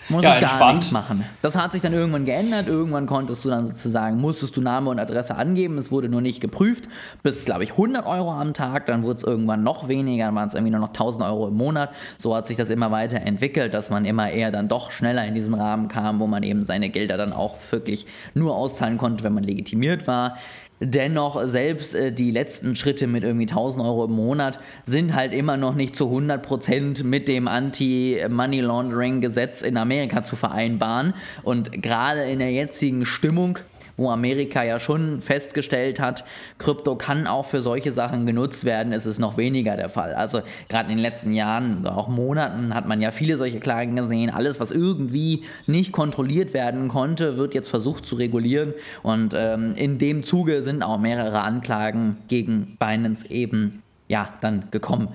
[0.09, 0.91] Muss ja, entspannt.
[0.91, 1.23] machen.
[1.41, 2.67] Das hat sich dann irgendwann geändert.
[2.67, 5.77] Irgendwann konntest du dann sozusagen, musstest du Name und Adresse angeben.
[5.77, 6.89] Es wurde nur nicht geprüft.
[7.21, 8.87] Bis, glaube ich, 100 Euro am Tag.
[8.87, 10.25] Dann wurde es irgendwann noch weniger.
[10.25, 11.91] Dann waren es irgendwie nur noch 1000 Euro im Monat.
[12.17, 15.35] So hat sich das immer weiter entwickelt, dass man immer eher dann doch schneller in
[15.35, 19.33] diesen Rahmen kam, wo man eben seine Gelder dann auch wirklich nur auszahlen konnte, wenn
[19.33, 20.37] man legitimiert war.
[20.81, 25.57] Dennoch, selbst äh, die letzten Schritte mit irgendwie 1000 Euro im Monat sind halt immer
[25.57, 31.13] noch nicht zu 100% mit dem Anti-Money Laundering-Gesetz in Amerika zu vereinbaren.
[31.43, 33.59] Und gerade in der jetzigen Stimmung
[33.99, 36.23] wo Amerika ja schon festgestellt hat,
[36.57, 40.13] Krypto kann auch für solche Sachen genutzt werden, ist es noch weniger der Fall.
[40.13, 44.29] Also gerade in den letzten Jahren, auch Monaten, hat man ja viele solche Klagen gesehen.
[44.29, 48.73] Alles, was irgendwie nicht kontrolliert werden konnte, wird jetzt versucht zu regulieren.
[49.03, 55.09] Und ähm, in dem Zuge sind auch mehrere Anklagen gegen Binance eben ja, dann gekommen.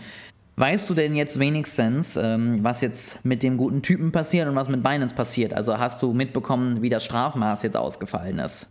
[0.57, 4.68] Weißt du denn jetzt wenigstens, ähm, was jetzt mit dem guten Typen passiert und was
[4.68, 5.53] mit Binance passiert?
[5.53, 8.68] Also hast du mitbekommen, wie das Strafmaß jetzt ausgefallen ist?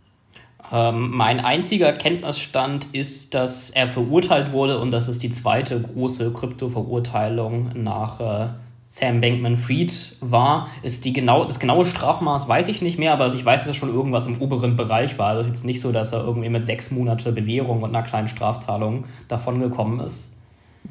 [0.72, 6.32] Ähm, mein einziger Kenntnisstand ist, dass er verurteilt wurde und das ist die zweite große
[6.32, 8.48] Krypto-Verurteilung nach äh,
[8.82, 10.68] Sam Bankman-Fried war.
[10.82, 13.76] Ist die genau, das genaue Strafmaß weiß ich nicht mehr, aber ich weiß, dass es
[13.76, 15.30] schon irgendwas im oberen Bereich war.
[15.30, 19.06] Also jetzt nicht so, dass er irgendwie mit sechs Monate Bewährung und einer kleinen Strafzahlung
[19.28, 20.38] davongekommen ist.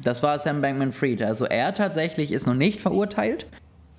[0.02, 1.22] Das war Sam Bankman-Fried.
[1.22, 3.46] Also er tatsächlich ist noch nicht verurteilt.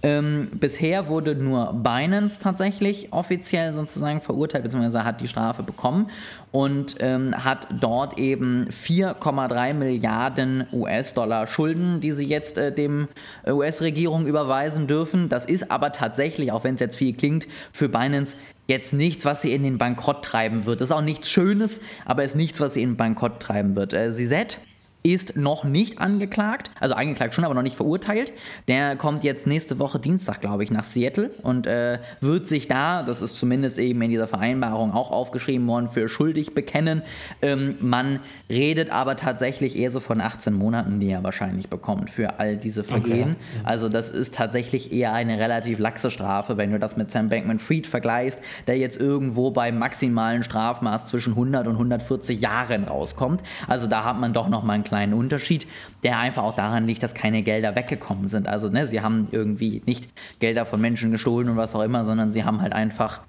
[0.03, 6.11] Ähm, bisher wurde nur Binance tatsächlich offiziell sozusagen verurteilt, beziehungsweise hat die Strafe bekommen
[6.51, 13.07] und ähm, hat dort eben 4,3 Milliarden US-Dollar Schulden, die sie jetzt äh, dem
[13.43, 15.27] äh, US-Regierung überweisen dürfen.
[15.27, 19.41] Das ist aber tatsächlich, auch wenn es jetzt viel klingt, für Binance jetzt nichts, was
[19.41, 20.81] sie in den Bankrott treiben wird.
[20.81, 23.93] Das ist auch nichts Schönes, aber ist nichts, was sie in den Bankrott treiben wird.
[23.93, 24.57] Äh, Sisette
[25.05, 28.33] ist noch nicht angeklagt, also angeklagt schon, aber noch nicht verurteilt.
[28.67, 33.03] Der kommt jetzt nächste Woche Dienstag, glaube ich, nach Seattle und äh, wird sich da,
[33.03, 37.03] das ist zumindest eben in dieser Vereinbarung auch aufgeschrieben worden, für schuldig bekennen.
[37.43, 42.39] Ähm, man redet aber tatsächlich eher so von 18 Monaten, die er wahrscheinlich bekommt für
[42.39, 43.35] all diese Vergehen.
[43.35, 43.61] Okay.
[43.63, 47.85] Also das ist tatsächlich eher eine relativ laxe Strafe, wenn du das mit Sam Bankman-Fried
[47.85, 53.41] vergleichst, der jetzt irgendwo beim maximalen Strafmaß zwischen 100 und 140 Jahren rauskommt.
[53.67, 55.67] Also da hat man doch noch mal einen kleinen kleinen Unterschied,
[56.03, 58.47] der einfach auch daran liegt, dass keine Gelder weggekommen sind.
[58.47, 62.31] Also ne, sie haben irgendwie nicht Gelder von Menschen gestohlen und was auch immer, sondern
[62.31, 63.19] sie haben halt einfach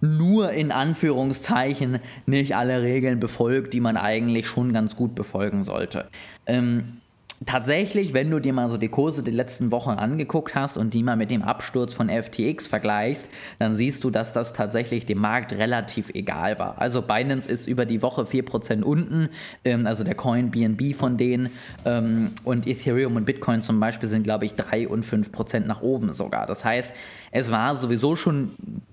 [0.00, 6.08] nur in Anführungszeichen nicht alle Regeln befolgt, die man eigentlich schon ganz gut befolgen sollte.
[6.46, 7.00] Ähm,
[7.46, 11.02] tatsächlich, wenn du dir mal so die Kurse der letzten Wochen angeguckt hast und die
[11.02, 15.52] mal mit dem Absturz von FTX vergleichst, dann siehst du, dass das tatsächlich dem Markt
[15.52, 16.80] relativ egal war.
[16.80, 19.28] Also Binance ist über die Woche 4% unten,
[19.64, 21.50] ähm, also der Coin BNB von denen
[21.84, 26.12] ähm, und Ethereum und Bitcoin zum Beispiel sind, glaube ich, 3 und 5% nach oben
[26.12, 26.46] sogar.
[26.46, 26.94] Das heißt,
[27.30, 28.52] es war sowieso schon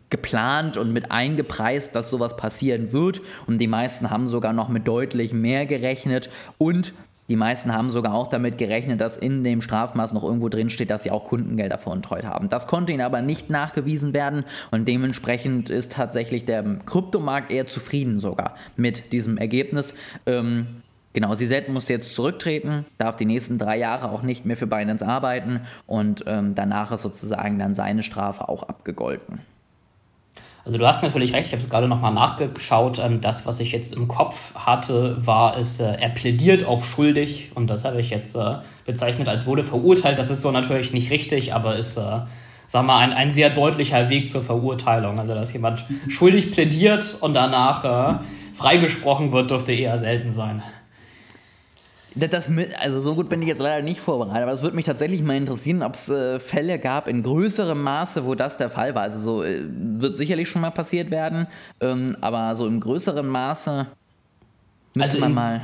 [0.10, 3.22] geplant und mit eingepreist, dass sowas passieren wird.
[3.48, 6.30] Und die meisten haben sogar noch mit deutlich mehr gerechnet.
[6.58, 6.94] Und
[7.32, 10.90] die meisten haben sogar auch damit gerechnet, dass in dem Strafmaß noch irgendwo drin steht,
[10.90, 12.50] dass sie auch Kundengelder veruntreut haben.
[12.50, 18.20] Das konnte ihnen aber nicht nachgewiesen werden und dementsprechend ist tatsächlich der Kryptomarkt eher zufrieden
[18.20, 19.94] sogar mit diesem Ergebnis.
[20.26, 20.68] Ähm,
[21.14, 25.06] Genau, Sisette muss jetzt zurücktreten, darf die nächsten drei Jahre auch nicht mehr für Binance
[25.06, 29.42] arbeiten und ähm, danach ist sozusagen dann seine Strafe auch abgegolten.
[30.64, 33.00] Also du hast natürlich recht, ich habe es gerade nochmal nachgeschaut.
[33.00, 37.52] Ähm, das, was ich jetzt im Kopf hatte, war es, äh, er plädiert auf schuldig
[37.56, 40.20] und das habe ich jetzt äh, bezeichnet als wurde verurteilt.
[40.20, 42.22] Das ist so natürlich nicht richtig, aber ist, äh,
[42.68, 45.20] sag mal, ein, ein sehr deutlicher Weg zur Verurteilung.
[45.20, 48.22] Also dass jemand schuldig plädiert und danach
[48.54, 50.62] freigesprochen wird, dürfte eher selten sein.
[52.14, 55.22] Das, also so gut bin ich jetzt leider nicht vorbereitet, aber es würde mich tatsächlich
[55.22, 59.04] mal interessieren, ob es äh, Fälle gab in größerem Maße, wo das der Fall war.
[59.04, 61.48] Also so äh, wird sicherlich schon mal passiert werden,
[61.80, 63.88] ähm, aber so im größeren Maße
[64.94, 65.62] müsste also man mal.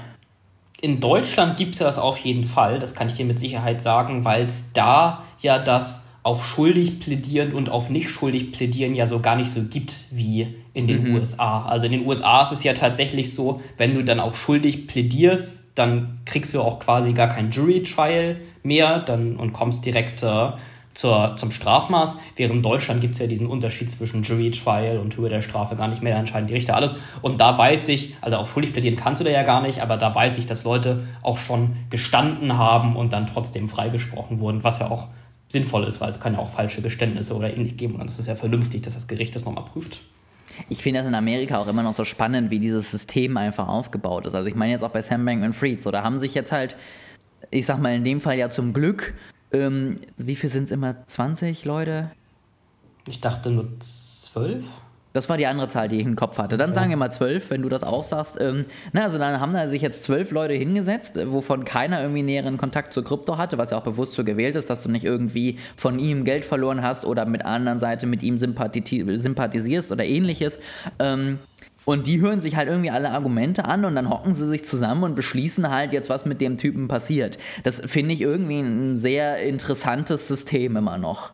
[0.79, 3.81] In Deutschland gibt es ja das auf jeden Fall, das kann ich dir mit Sicherheit
[3.81, 9.05] sagen, weil es da ja das auf schuldig plädieren und auf nicht schuldig plädieren ja
[9.05, 11.15] so gar nicht so gibt wie in den mhm.
[11.15, 11.65] USA.
[11.65, 15.66] Also in den USA ist es ja tatsächlich so, wenn du dann auf schuldig plädierst,
[15.77, 20.51] dann kriegst du auch quasi gar kein Jury Trial mehr dann, und kommst direkt äh,
[20.97, 22.17] zur, zum Strafmaß.
[22.35, 25.75] Während in Deutschland gibt es ja diesen Unterschied zwischen Jury Trial und Höhe der Strafe
[25.75, 26.95] gar nicht mehr, da entscheiden die Richter alles.
[27.21, 29.97] Und da weiß ich, also auf schuldig plädieren kannst du da ja gar nicht, aber
[29.97, 34.79] da weiß ich, dass Leute auch schon gestanden haben und dann trotzdem freigesprochen wurden, was
[34.79, 35.07] ja auch
[35.49, 37.93] sinnvoll ist, weil es kann ja auch falsche Geständnisse oder ähnlich geben.
[37.93, 39.99] Und dann ist ja vernünftig, dass das Gericht das nochmal prüft.
[40.69, 44.25] Ich finde das in Amerika auch immer noch so spannend, wie dieses System einfach aufgebaut
[44.25, 44.35] ist.
[44.35, 46.75] Also ich meine jetzt auch bei Sam Bankman-Fried, so da haben sich jetzt halt,
[47.51, 49.13] ich sag mal in dem Fall ja zum Glück,
[49.51, 50.95] ähm, wie viel sind es immer?
[51.07, 52.11] 20 Leute?
[53.07, 54.65] Ich dachte nur 12.
[55.13, 56.57] Das war die andere Zahl, die ich im Kopf hatte.
[56.57, 56.79] Dann okay.
[56.79, 58.39] sagen wir mal zwölf, wenn du das auch sagst.
[58.39, 62.23] Ähm, na, also dann haben da sich jetzt zwölf Leute hingesetzt, äh, wovon keiner irgendwie
[62.23, 65.05] näheren Kontakt zur Krypto hatte, was ja auch bewusst so gewählt ist, dass du nicht
[65.05, 70.59] irgendwie von ihm Geld verloren hast oder mit anderen Seite mit ihm sympathisierst oder ähnliches.
[70.99, 71.39] Ähm,
[71.85, 75.03] Und die hören sich halt irgendwie alle Argumente an und dann hocken sie sich zusammen
[75.03, 77.37] und beschließen halt jetzt, was mit dem Typen passiert.
[77.63, 81.31] Das finde ich irgendwie ein sehr interessantes System immer noch.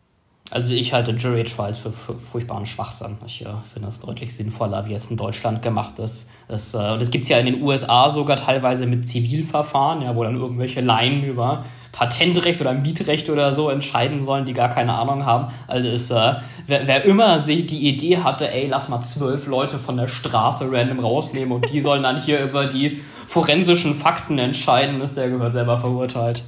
[0.50, 3.16] Also ich halte Jury Trials für, furchtbaren Schwachsinn.
[3.26, 6.30] Ich äh, finde es deutlich sinnvoller, wie es in Deutschland gemacht ist.
[6.48, 10.14] Das, äh, und das gibt es ja in den USA sogar teilweise mit Zivilverfahren, ja,
[10.14, 14.92] wo dann irgendwelche Laien über Patentrecht oder Mietrecht oder so entscheiden sollen, die gar keine
[14.92, 15.50] Ahnung haben.
[15.66, 16.34] Also ist, äh,
[16.66, 20.98] wer, wer immer die Idee hatte, ey, lass mal zwölf Leute von der Straße random
[20.98, 25.78] rausnehmen und die sollen dann hier über die forensischen Fakten entscheiden, ist der gehört selber
[25.78, 26.44] verurteilt.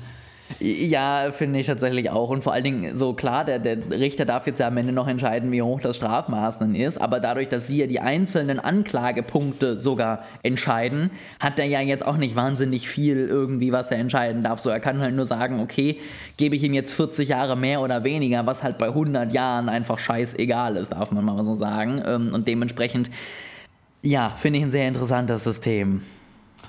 [0.60, 2.30] Ja, finde ich tatsächlich auch.
[2.30, 5.08] Und vor allen Dingen, so klar, der, der Richter darf jetzt ja am Ende noch
[5.08, 6.98] entscheiden, wie hoch das Strafmaß dann ist.
[6.98, 12.16] Aber dadurch, dass sie ja die einzelnen Anklagepunkte sogar entscheiden, hat er ja jetzt auch
[12.16, 14.60] nicht wahnsinnig viel irgendwie, was er entscheiden darf.
[14.60, 15.98] So, er kann halt nur sagen, okay,
[16.36, 19.98] gebe ich ihm jetzt 40 Jahre mehr oder weniger, was halt bei 100 Jahren einfach
[19.98, 22.02] scheißegal ist, darf man mal so sagen.
[22.06, 23.10] Ähm, und dementsprechend,
[24.02, 26.02] ja, finde ich ein sehr interessantes System.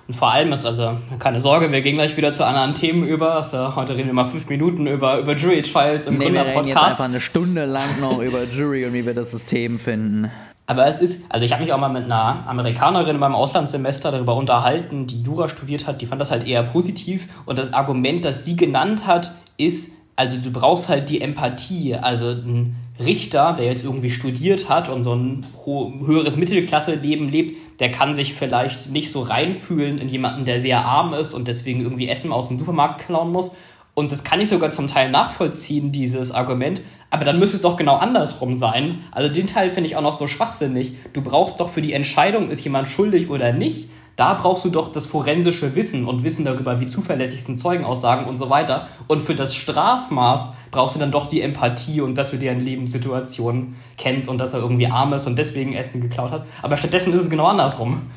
[0.08, 3.36] Und vor allem ist also, keine Sorge, wir gehen gleich wieder zu anderen Themen über.
[3.36, 6.56] Also, heute reden wir mal fünf Minuten über, über Jury Trials im nee, Gründer-Podcast.
[6.56, 9.80] Wir reden jetzt einfach eine Stunde lang noch über Jury und wie wir das System
[9.80, 10.32] finden.
[10.66, 14.36] Aber es ist, also ich habe mich auch mal mit einer Amerikanerin beim Auslandssemester darüber
[14.36, 17.28] unterhalten, die Jura studiert hat, die fand das halt eher positiv.
[17.46, 21.96] Und das Argument, das sie genannt hat, ist, also du brauchst halt die Empathie.
[21.96, 27.92] Also ein Richter, der jetzt irgendwie studiert hat und so ein höheres Mittelklasse-Leben lebt, der
[27.92, 32.10] kann sich vielleicht nicht so reinfühlen in jemanden, der sehr arm ist und deswegen irgendwie
[32.10, 33.52] Essen aus dem Supermarkt klauen muss.
[33.94, 36.82] Und das kann ich sogar zum Teil nachvollziehen, dieses Argument.
[37.12, 39.04] Aber dann müsste es doch genau andersrum sein.
[39.12, 40.96] Also den Teil finde ich auch noch so schwachsinnig.
[41.14, 44.92] Du brauchst doch für die Entscheidung, ist jemand schuldig oder nicht, da brauchst du doch
[44.92, 48.88] das forensische Wissen und Wissen darüber, wie zuverlässig sind Zeugenaussagen und so weiter.
[49.06, 53.76] Und für das Strafmaß brauchst du dann doch die Empathie und dass du deren Lebenssituation
[53.96, 56.48] kennst und dass er irgendwie arm ist und deswegen Essen geklaut hat.
[56.64, 58.08] Aber stattdessen ist es genau andersrum.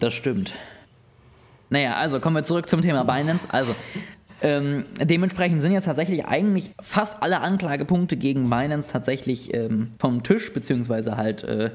[0.00, 0.52] Das stimmt.
[1.70, 3.46] Naja, also kommen wir zurück zum Thema Binance.
[3.52, 3.72] Also,
[4.42, 10.52] ähm, dementsprechend sind jetzt tatsächlich eigentlich fast alle Anklagepunkte gegen Binance tatsächlich ähm, vom Tisch,
[10.52, 11.70] beziehungsweise halt äh,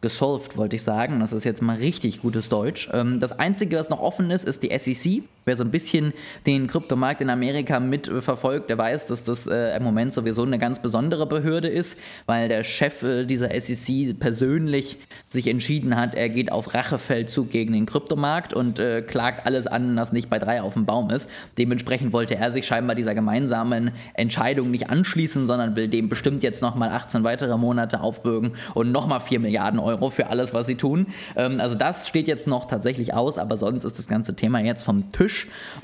[0.00, 1.20] gesolved, wollte ich sagen.
[1.20, 2.88] Das ist jetzt mal richtig gutes Deutsch.
[2.92, 5.22] Ähm, das Einzige, was noch offen ist, ist die SEC.
[5.46, 6.12] Wer so ein bisschen
[6.46, 10.80] den Kryptomarkt in Amerika mitverfolgt, der weiß, dass das äh, im Moment sowieso eine ganz
[10.80, 14.98] besondere Behörde ist, weil der Chef äh, dieser SEC persönlich
[15.28, 19.96] sich entschieden hat, er geht auf Rachefeldzug gegen den Kryptomarkt und äh, klagt alles an,
[19.96, 21.30] was nicht bei drei auf dem Baum ist.
[21.56, 26.60] Dementsprechend wollte er sich scheinbar dieser gemeinsamen Entscheidung nicht anschließen, sondern will dem bestimmt jetzt
[26.60, 31.06] nochmal 18 weitere Monate aufbürgen und nochmal 4 Milliarden Euro für alles, was sie tun.
[31.36, 34.82] Ähm, also das steht jetzt noch tatsächlich aus, aber sonst ist das ganze Thema jetzt
[34.82, 35.29] vom Tisch.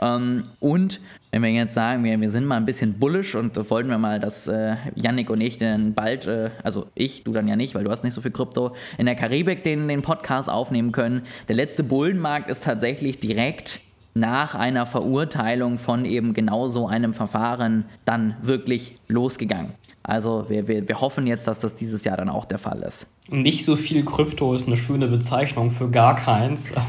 [0.00, 1.00] Ähm, und
[1.32, 4.20] wenn wir jetzt sagen, wir, wir sind mal ein bisschen bullisch und wollten wir mal,
[4.20, 7.85] dass äh, Yannick und ich dann bald, äh, also ich, du dann ja nicht, weil
[7.85, 11.22] du hast nicht so viel Krypto, in der Karibik den, den Podcast aufnehmen können.
[11.48, 13.80] Der letzte Bullenmarkt ist tatsächlich direkt
[14.14, 19.72] nach einer Verurteilung von eben genau so einem Verfahren dann wirklich losgegangen.
[20.02, 23.09] Also wir, wir, wir hoffen jetzt, dass das dieses Jahr dann auch der Fall ist.
[23.28, 26.70] Nicht so viel Krypto ist eine schöne Bezeichnung für gar keins.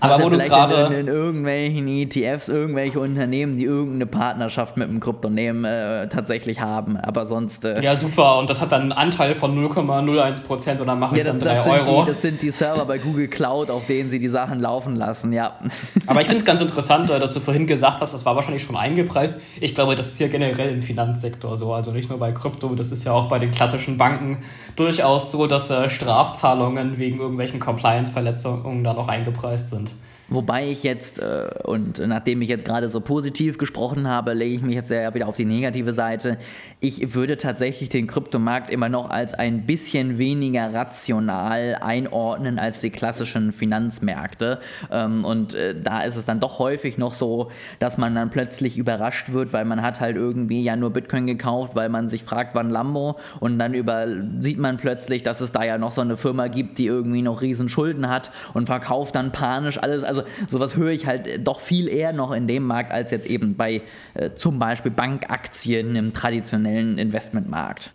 [0.00, 5.00] Aber wo du gerade in, in, irgendwelchen ETFs, irgendwelche Unternehmen, die irgendeine Partnerschaft mit einem
[5.00, 6.96] Kryptonehmen äh, tatsächlich haben.
[6.96, 7.64] Aber sonst.
[7.64, 8.38] Äh, ja, super.
[8.38, 11.38] Und das hat dann einen Anteil von 0,01 Prozent und dann mache ja, ich dann
[11.38, 12.02] 3 Euro.
[12.02, 15.32] Die, das sind die Server bei Google Cloud, auf denen sie die Sachen laufen lassen,
[15.32, 15.58] ja.
[16.06, 18.62] Aber ich finde es ganz interessant, äh, dass du vorhin gesagt hast, das war wahrscheinlich
[18.62, 19.38] schon eingepreist.
[19.60, 21.72] Ich glaube, das ist ja generell im Finanzsektor so.
[21.74, 24.38] Also nicht nur bei Krypto, das ist ja auch bei den klassischen Banken
[24.76, 29.89] durchaus so, dass äh, Strafzahlungen wegen irgendwelchen Compliance-Verletzungen da noch eingepreist sind.
[30.30, 34.62] Wobei ich jetzt, äh, und nachdem ich jetzt gerade so positiv gesprochen habe, lege ich
[34.62, 36.38] mich jetzt ja wieder auf die negative Seite.
[36.78, 42.90] Ich würde tatsächlich den Kryptomarkt immer noch als ein bisschen weniger rational einordnen als die
[42.90, 44.60] klassischen Finanzmärkte.
[44.90, 48.78] Ähm, und äh, da ist es dann doch häufig noch so, dass man dann plötzlich
[48.78, 52.54] überrascht wird, weil man hat halt irgendwie ja nur Bitcoin gekauft, weil man sich fragt,
[52.54, 53.18] wann Lambo.
[53.40, 54.06] Und dann über,
[54.38, 57.42] sieht man plötzlich, dass es da ja noch so eine Firma gibt, die irgendwie noch
[57.42, 60.04] riesen Schulden hat und verkauft dann panisch alles.
[60.04, 63.26] Also also sowas höre ich halt doch viel eher noch in dem Markt als jetzt
[63.26, 63.82] eben bei
[64.14, 67.92] äh, zum Beispiel Bankaktien im traditionellen Investmentmarkt.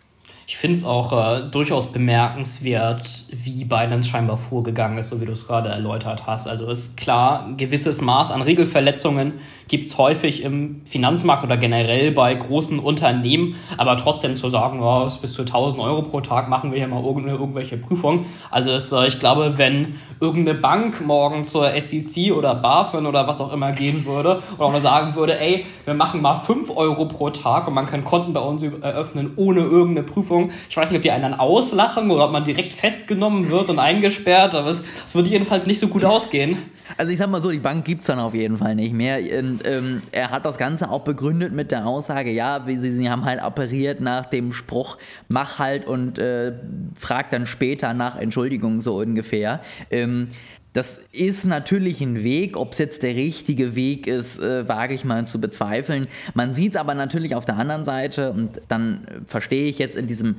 [0.48, 5.32] Ich finde es auch äh, durchaus bemerkenswert, wie Binance scheinbar vorgegangen ist, so wie du
[5.32, 6.46] es gerade erläutert hast.
[6.46, 12.12] Also ist klar, ein gewisses Maß an Regelverletzungen gibt es häufig im Finanzmarkt oder generell
[12.12, 16.70] bei großen Unternehmen, aber trotzdem zu sagen, oh, bis zu 1000 Euro pro Tag machen
[16.70, 18.26] wir hier mal irgendeine, irgendwelche Prüfung.
[18.50, 23.40] Also ist, äh, ich glaube, wenn irgendeine Bank morgen zur SEC oder BaFin oder was
[23.40, 27.30] auch immer gehen würde und auch sagen würde, ey, wir machen mal 5 Euro pro
[27.30, 30.50] Tag und man kann Konten bei uns eröffnen ohne irgendeine Prüfung, Untersuchung.
[30.68, 33.78] Ich weiß nicht, ob die einen dann auslachen oder ob man direkt festgenommen wird und
[33.78, 36.58] eingesperrt, aber es, es würde jedenfalls nicht so gut ausgehen.
[36.96, 39.18] Also ich sag mal so, die Bank gibt es dann auf jeden Fall nicht mehr.
[39.38, 43.24] Und, ähm, er hat das Ganze auch begründet mit der Aussage, ja, sie, sie haben
[43.24, 44.96] halt operiert nach dem Spruch,
[45.28, 46.52] mach halt und äh,
[46.96, 49.60] frag dann später nach Entschuldigung, so ungefähr.
[49.90, 50.28] Ähm,
[50.76, 52.58] das ist natürlich ein Weg.
[52.58, 56.06] Ob es jetzt der richtige Weg ist, äh, wage ich mal zu bezweifeln.
[56.34, 60.06] Man sieht es aber natürlich auf der anderen Seite und dann verstehe ich jetzt in
[60.06, 60.36] diesem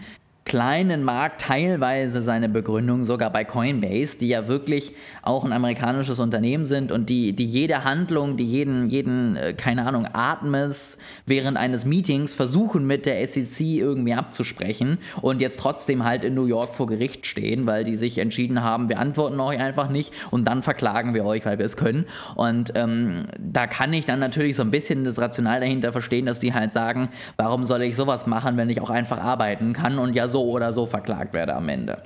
[0.47, 6.63] kleinen Markt teilweise seine Begründung sogar bei Coinbase, die ja wirklich auch ein amerikanisches Unternehmen
[6.63, 11.83] sind und die, die jede Handlung, die jeden, jeden, äh, keine Ahnung, Atmes während eines
[11.83, 16.87] Meetings versuchen mit der SEC irgendwie abzusprechen und jetzt trotzdem halt in New York vor
[16.87, 21.13] Gericht stehen, weil die sich entschieden haben, wir antworten euch einfach nicht und dann verklagen
[21.13, 22.05] wir euch, weil wir es können.
[22.35, 26.39] Und ähm, da kann ich dann natürlich so ein bisschen das Rational dahinter verstehen, dass
[26.39, 30.15] die halt sagen, warum soll ich sowas machen, wenn ich auch einfach arbeiten kann und
[30.15, 32.03] ja so so oder so verklagt werde am Ende.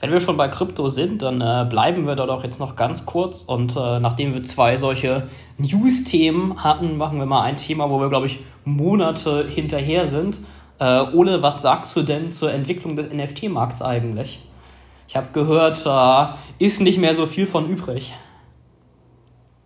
[0.00, 3.04] Wenn wir schon bei Krypto sind, dann äh, bleiben wir da doch jetzt noch ganz
[3.06, 3.42] kurz.
[3.42, 5.24] Und äh, nachdem wir zwei solche
[5.58, 10.38] News-Themen hatten, machen wir mal ein Thema, wo wir, glaube ich, Monate hinterher sind.
[10.78, 14.38] Äh, Ole, was sagst du denn zur Entwicklung des NFT-Markts eigentlich?
[15.08, 15.78] Ich habe gehört,
[16.58, 18.12] ist nicht mehr so viel von übrig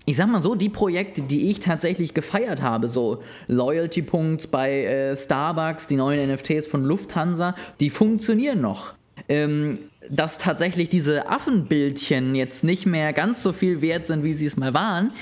[0.05, 4.85] ich sag mal so, die Projekte, die ich tatsächlich gefeiert habe, so Loyalty Points bei
[4.85, 8.95] äh, Starbucks, die neuen NFTs von Lufthansa, die funktionieren noch.
[9.29, 9.79] Ähm,
[10.11, 14.57] dass tatsächlich diese Affenbildchen jetzt nicht mehr ganz so viel wert sind, wie sie es
[14.57, 15.13] mal waren,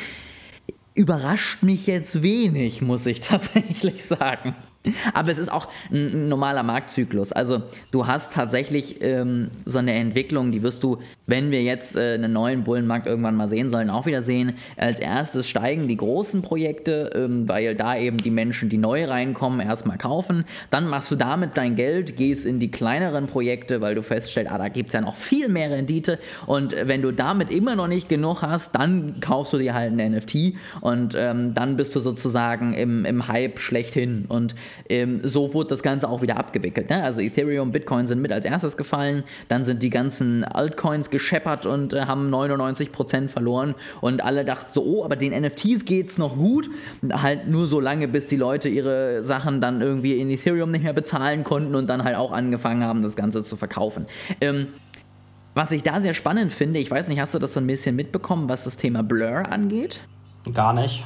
[0.94, 4.54] überrascht mich jetzt wenig, muss ich tatsächlich sagen.
[5.12, 7.32] Aber es ist auch ein, normaler Marktzyklus.
[7.32, 12.14] Also du hast tatsächlich ähm, so eine Entwicklung, die wirst du, wenn wir jetzt äh,
[12.14, 14.54] einen neuen Bullenmarkt irgendwann mal sehen sollen, auch wieder sehen.
[14.78, 19.60] Als erstes steigen die großen Projekte, ähm, weil da eben die Menschen, die neu reinkommen,
[19.60, 20.44] erstmal kaufen.
[20.70, 24.56] Dann machst du damit dein Geld, gehst in die kleineren Projekte, weil du feststellst, ah,
[24.56, 26.18] da gibt es ja noch viel mehr Rendite.
[26.46, 30.12] Und wenn du damit immer noch nicht genug hast, dann kaufst du dir halt ein
[30.12, 34.24] NFT und ähm, dann bist du sozusagen im, im Hype schlechthin.
[34.26, 34.54] Und
[34.88, 36.90] ähm, so wurde das Ganze auch wieder abgewickelt.
[36.90, 37.02] Ne?
[37.02, 41.92] Also Ethereum, Bitcoin sind mit als erstes gefallen, dann sind die ganzen Altcoins gescheppert und
[41.92, 46.70] äh, haben 99% verloren und alle dachten so, oh, aber den NFTs geht's noch gut.
[47.12, 50.92] Halt nur so lange, bis die Leute ihre Sachen dann irgendwie in Ethereum nicht mehr
[50.92, 54.06] bezahlen konnten und dann halt auch angefangen haben, das Ganze zu verkaufen.
[54.40, 54.68] Ähm,
[55.54, 57.96] was ich da sehr spannend finde, ich weiß nicht, hast du das so ein bisschen
[57.96, 60.00] mitbekommen, was das Thema Blur angeht?
[60.54, 61.04] Gar nicht.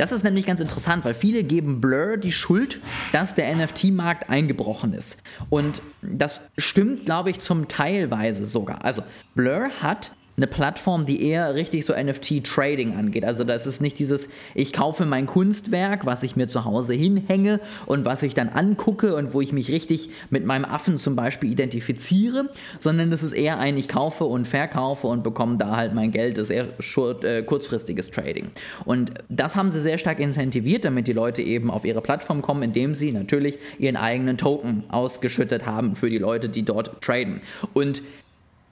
[0.00, 2.80] Das ist nämlich ganz interessant, weil viele geben Blur die Schuld,
[3.12, 5.18] dass der NFT-Markt eingebrochen ist.
[5.50, 8.82] Und das stimmt, glaube ich, zum Teilweise sogar.
[8.82, 9.02] Also
[9.34, 13.26] Blur hat eine Plattform, die eher richtig so NFT-Trading angeht.
[13.26, 17.60] Also das ist nicht dieses, ich kaufe mein Kunstwerk, was ich mir zu Hause hinhänge
[17.84, 21.52] und was ich dann angucke und wo ich mich richtig mit meinem Affen zum Beispiel
[21.52, 22.48] identifiziere,
[22.78, 26.38] sondern das ist eher ein, ich kaufe und verkaufe und bekomme da halt mein Geld.
[26.38, 28.48] Das ist eher short, äh, kurzfristiges Trading.
[28.86, 32.62] Und das haben sie sehr stark incentiviert, damit die Leute eben auf ihre Plattform kommen,
[32.62, 37.42] indem sie natürlich ihren eigenen Token ausgeschüttet haben für die Leute, die dort traden.
[37.74, 38.00] Und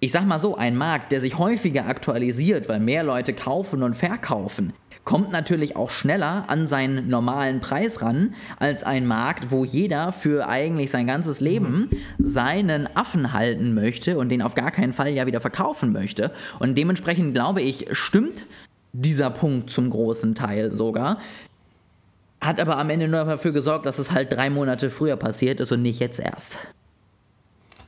[0.01, 3.95] ich sag mal so, ein Markt, der sich häufiger aktualisiert, weil mehr Leute kaufen und
[3.95, 4.73] verkaufen,
[5.05, 10.47] kommt natürlich auch schneller an seinen normalen Preis ran, als ein Markt, wo jeder für
[10.47, 15.27] eigentlich sein ganzes Leben seinen Affen halten möchte und den auf gar keinen Fall ja
[15.27, 16.31] wieder verkaufen möchte.
[16.59, 18.45] Und dementsprechend glaube ich, stimmt
[18.93, 21.19] dieser Punkt zum großen Teil sogar.
[22.41, 25.73] Hat aber am Ende nur dafür gesorgt, dass es halt drei Monate früher passiert ist
[25.73, 26.59] und nicht jetzt erst.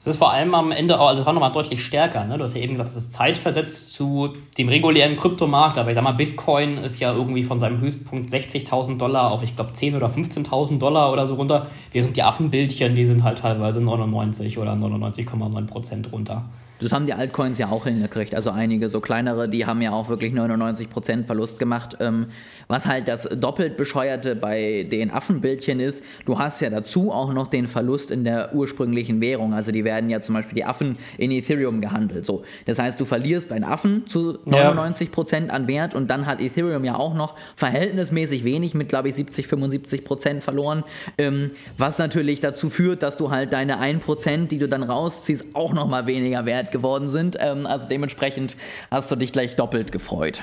[0.00, 2.24] Es ist vor allem am Ende, also es war nochmal deutlich stärker.
[2.24, 2.38] Ne?
[2.38, 6.02] Du hast ja eben gesagt, es ist zeitversetzt zu dem regulären Kryptomarkt, aber ich sag
[6.02, 10.06] mal, Bitcoin ist ja irgendwie von seinem Höchstpunkt 60.000 Dollar auf, ich glaube, 10.000 oder
[10.06, 15.66] 15.000 Dollar oder so runter, während die Affenbildchen, die sind halt teilweise 99 oder 99,9
[15.66, 16.46] Prozent runter.
[16.80, 18.34] Das haben die Altcoins ja auch hingekriegt.
[18.34, 21.98] Also einige so kleinere, die haben ja auch wirklich 99% Verlust gemacht.
[22.00, 22.28] Ähm,
[22.70, 27.48] was halt das doppelt bescheuerte bei den Affenbildchen ist, du hast ja dazu auch noch
[27.48, 29.52] den Verlust in der ursprünglichen Währung.
[29.52, 32.24] Also die werden ja zum Beispiel die Affen in Ethereum gehandelt.
[32.24, 32.44] So.
[32.66, 36.84] Das heißt, du verlierst deinen Affen zu 99 Prozent an Wert und dann hat Ethereum
[36.84, 40.84] ja auch noch verhältnismäßig wenig mit, glaube ich, 70, 75 Prozent verloren.
[41.18, 45.72] Ähm, was natürlich dazu führt, dass du halt deine 1%, die du dann rausziehst, auch
[45.72, 47.36] nochmal weniger wert geworden sind.
[47.40, 48.56] Ähm, also dementsprechend
[48.92, 50.42] hast du dich gleich doppelt gefreut.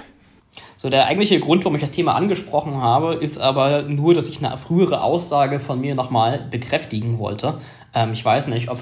[0.80, 4.46] So, der eigentliche Grund, warum ich das Thema angesprochen habe, ist aber nur, dass ich
[4.46, 7.56] eine frühere Aussage von mir nochmal bekräftigen wollte.
[7.96, 8.78] Ähm, ich weiß nicht, ob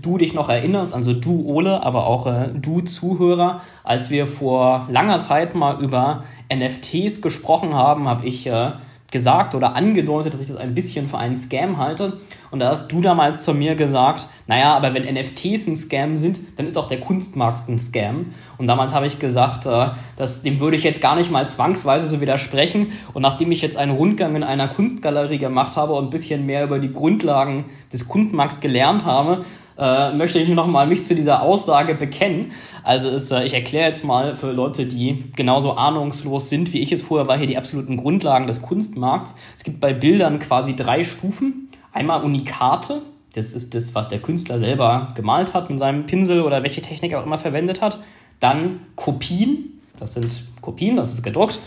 [0.00, 4.86] du dich noch erinnerst, also du Ole, aber auch äh, du Zuhörer, als wir vor
[4.88, 6.22] langer Zeit mal über
[6.54, 8.70] NFTs gesprochen haben, habe ich äh,
[9.12, 12.18] gesagt oder angedeutet, dass ich das ein bisschen für einen Scam halte.
[12.50, 16.40] Und da hast du damals zu mir gesagt, naja, aber wenn NFTs ein Scam sind,
[16.56, 18.32] dann ist auch der Kunstmarkt ein Scam.
[18.58, 22.06] Und damals habe ich gesagt, äh, dass, dem würde ich jetzt gar nicht mal zwangsweise
[22.06, 22.92] so widersprechen.
[23.12, 26.64] Und nachdem ich jetzt einen Rundgang in einer Kunstgalerie gemacht habe und ein bisschen mehr
[26.64, 29.44] über die Grundlagen des Kunstmarkts gelernt habe,
[29.78, 32.52] äh, möchte ich noch mal mich zu dieser Aussage bekennen.
[32.82, 36.92] Also ist, äh, ich erkläre jetzt mal für Leute, die genauso ahnungslos sind wie ich
[36.92, 39.34] es vorher war, hier die absoluten Grundlagen des Kunstmarkts.
[39.56, 41.68] Es gibt bei Bildern quasi drei Stufen.
[41.92, 43.02] Einmal Unikate,
[43.34, 47.12] das ist das, was der Künstler selber gemalt hat mit seinem Pinsel oder welche Technik
[47.12, 47.98] er auch immer verwendet hat.
[48.40, 51.60] Dann Kopien, das sind Kopien, das ist gedruckt.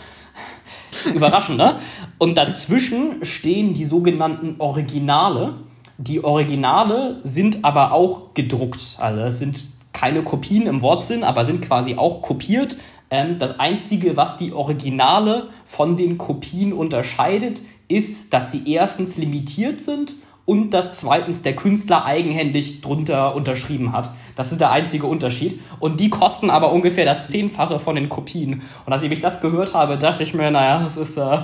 [1.14, 1.76] Überraschend, ne?
[2.18, 5.54] Und dazwischen stehen die sogenannten Originale.
[5.98, 8.96] Die Originale sind aber auch gedruckt.
[8.98, 12.76] Also es sind keine Kopien im Wortsinn, aber sind quasi auch kopiert.
[13.10, 19.80] Ähm, das Einzige, was die Originale von den Kopien unterscheidet, ist, dass sie erstens limitiert
[19.80, 24.12] sind und dass zweitens der Künstler eigenhändig drunter unterschrieben hat.
[24.36, 25.60] Das ist der einzige Unterschied.
[25.80, 28.62] Und die kosten aber ungefähr das Zehnfache von den Kopien.
[28.84, 31.38] Und nachdem ich das gehört habe, dachte ich mir, naja, das ist, äh,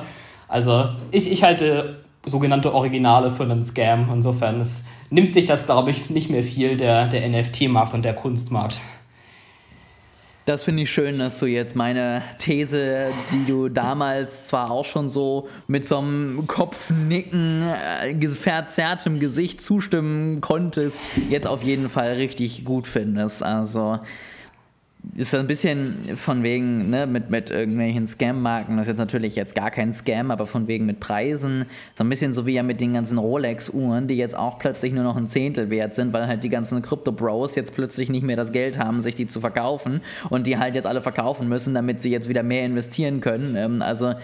[0.46, 4.08] also ich, ich halte sogenannte Originale für einen Scam.
[4.12, 8.14] Insofern es nimmt sich das, glaube ich, nicht mehr viel, der, der NFT-Markt und der
[8.14, 8.80] Kunstmarkt.
[10.44, 15.08] Das finde ich schön, dass du jetzt meine These, die du damals zwar auch schon
[15.08, 20.98] so mit so einem Kopfnicken, äh, verzerrtem Gesicht zustimmen konntest,
[21.30, 23.44] jetzt auf jeden Fall richtig gut findest.
[23.44, 24.00] Also
[25.16, 29.54] ist ein bisschen von wegen, ne, mit, mit irgendwelchen Scam-Marken, das ist jetzt natürlich jetzt
[29.54, 32.80] gar kein Scam, aber von wegen mit Preisen, so ein bisschen so wie ja mit
[32.80, 36.44] den ganzen Rolex-Uhren, die jetzt auch plötzlich nur noch ein Zehntel wert sind, weil halt
[36.44, 40.00] die ganzen Crypto-Bros jetzt plötzlich nicht mehr das Geld haben, sich die zu verkaufen
[40.30, 43.56] und die halt jetzt alle verkaufen müssen, damit sie jetzt wieder mehr investieren können.
[43.56, 44.14] Ähm, also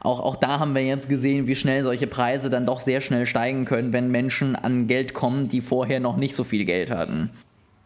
[0.00, 3.26] auch, auch da haben wir jetzt gesehen, wie schnell solche Preise dann doch sehr schnell
[3.26, 7.30] steigen können, wenn Menschen an Geld kommen, die vorher noch nicht so viel Geld hatten.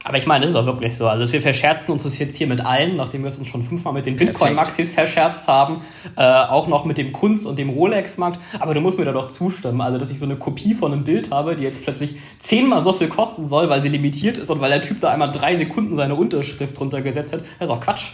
[0.06, 1.08] Aber ich meine, das ist auch wirklich so.
[1.08, 3.92] Also wir verscherzen uns das jetzt hier mit allen, nachdem wir es uns schon fünfmal
[3.92, 5.80] mit den Bitcoin-Maxis verscherzt haben,
[6.14, 8.38] äh, auch noch mit dem Kunst- und dem Rolex-Markt.
[8.60, 9.80] Aber du musst mir da doch zustimmen.
[9.80, 12.92] Also, dass ich so eine Kopie von einem Bild habe, die jetzt plötzlich zehnmal so
[12.92, 15.96] viel kosten soll, weil sie limitiert ist und weil der Typ da einmal drei Sekunden
[15.96, 18.12] seine Unterschrift drunter gesetzt hat, das ist auch Quatsch.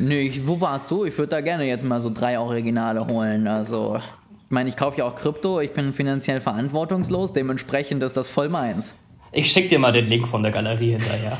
[0.00, 1.04] Nö, ich, wo war es so?
[1.04, 3.46] Ich würde da gerne jetzt mal so drei Originale holen.
[3.46, 4.00] Also,
[4.44, 8.48] ich meine, ich kaufe ja auch Krypto, ich bin finanziell verantwortungslos, dementsprechend ist das voll
[8.48, 8.96] meins.
[9.32, 11.38] Ich schicke dir mal den Link von der Galerie hinterher.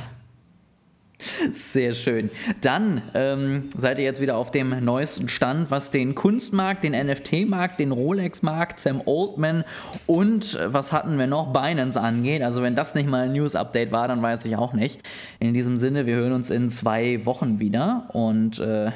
[1.52, 2.30] Sehr schön.
[2.60, 7.78] Dann ähm, seid ihr jetzt wieder auf dem neuesten Stand, was den Kunstmarkt, den NFT-Markt,
[7.78, 9.64] den Rolex-Markt, Sam Oldman
[10.06, 12.42] und äh, was hatten wir noch, Binance angeht.
[12.42, 15.00] Also wenn das nicht mal ein News-Update war, dann weiß ich auch nicht.
[15.38, 18.90] In diesem Sinne, wir hören uns in zwei Wochen wieder und äh,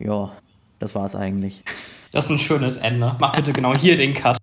[0.00, 0.32] ja,
[0.80, 1.64] das war's eigentlich.
[2.12, 3.16] Das ist ein schönes Ende.
[3.18, 4.36] Mach bitte genau hier den Cut.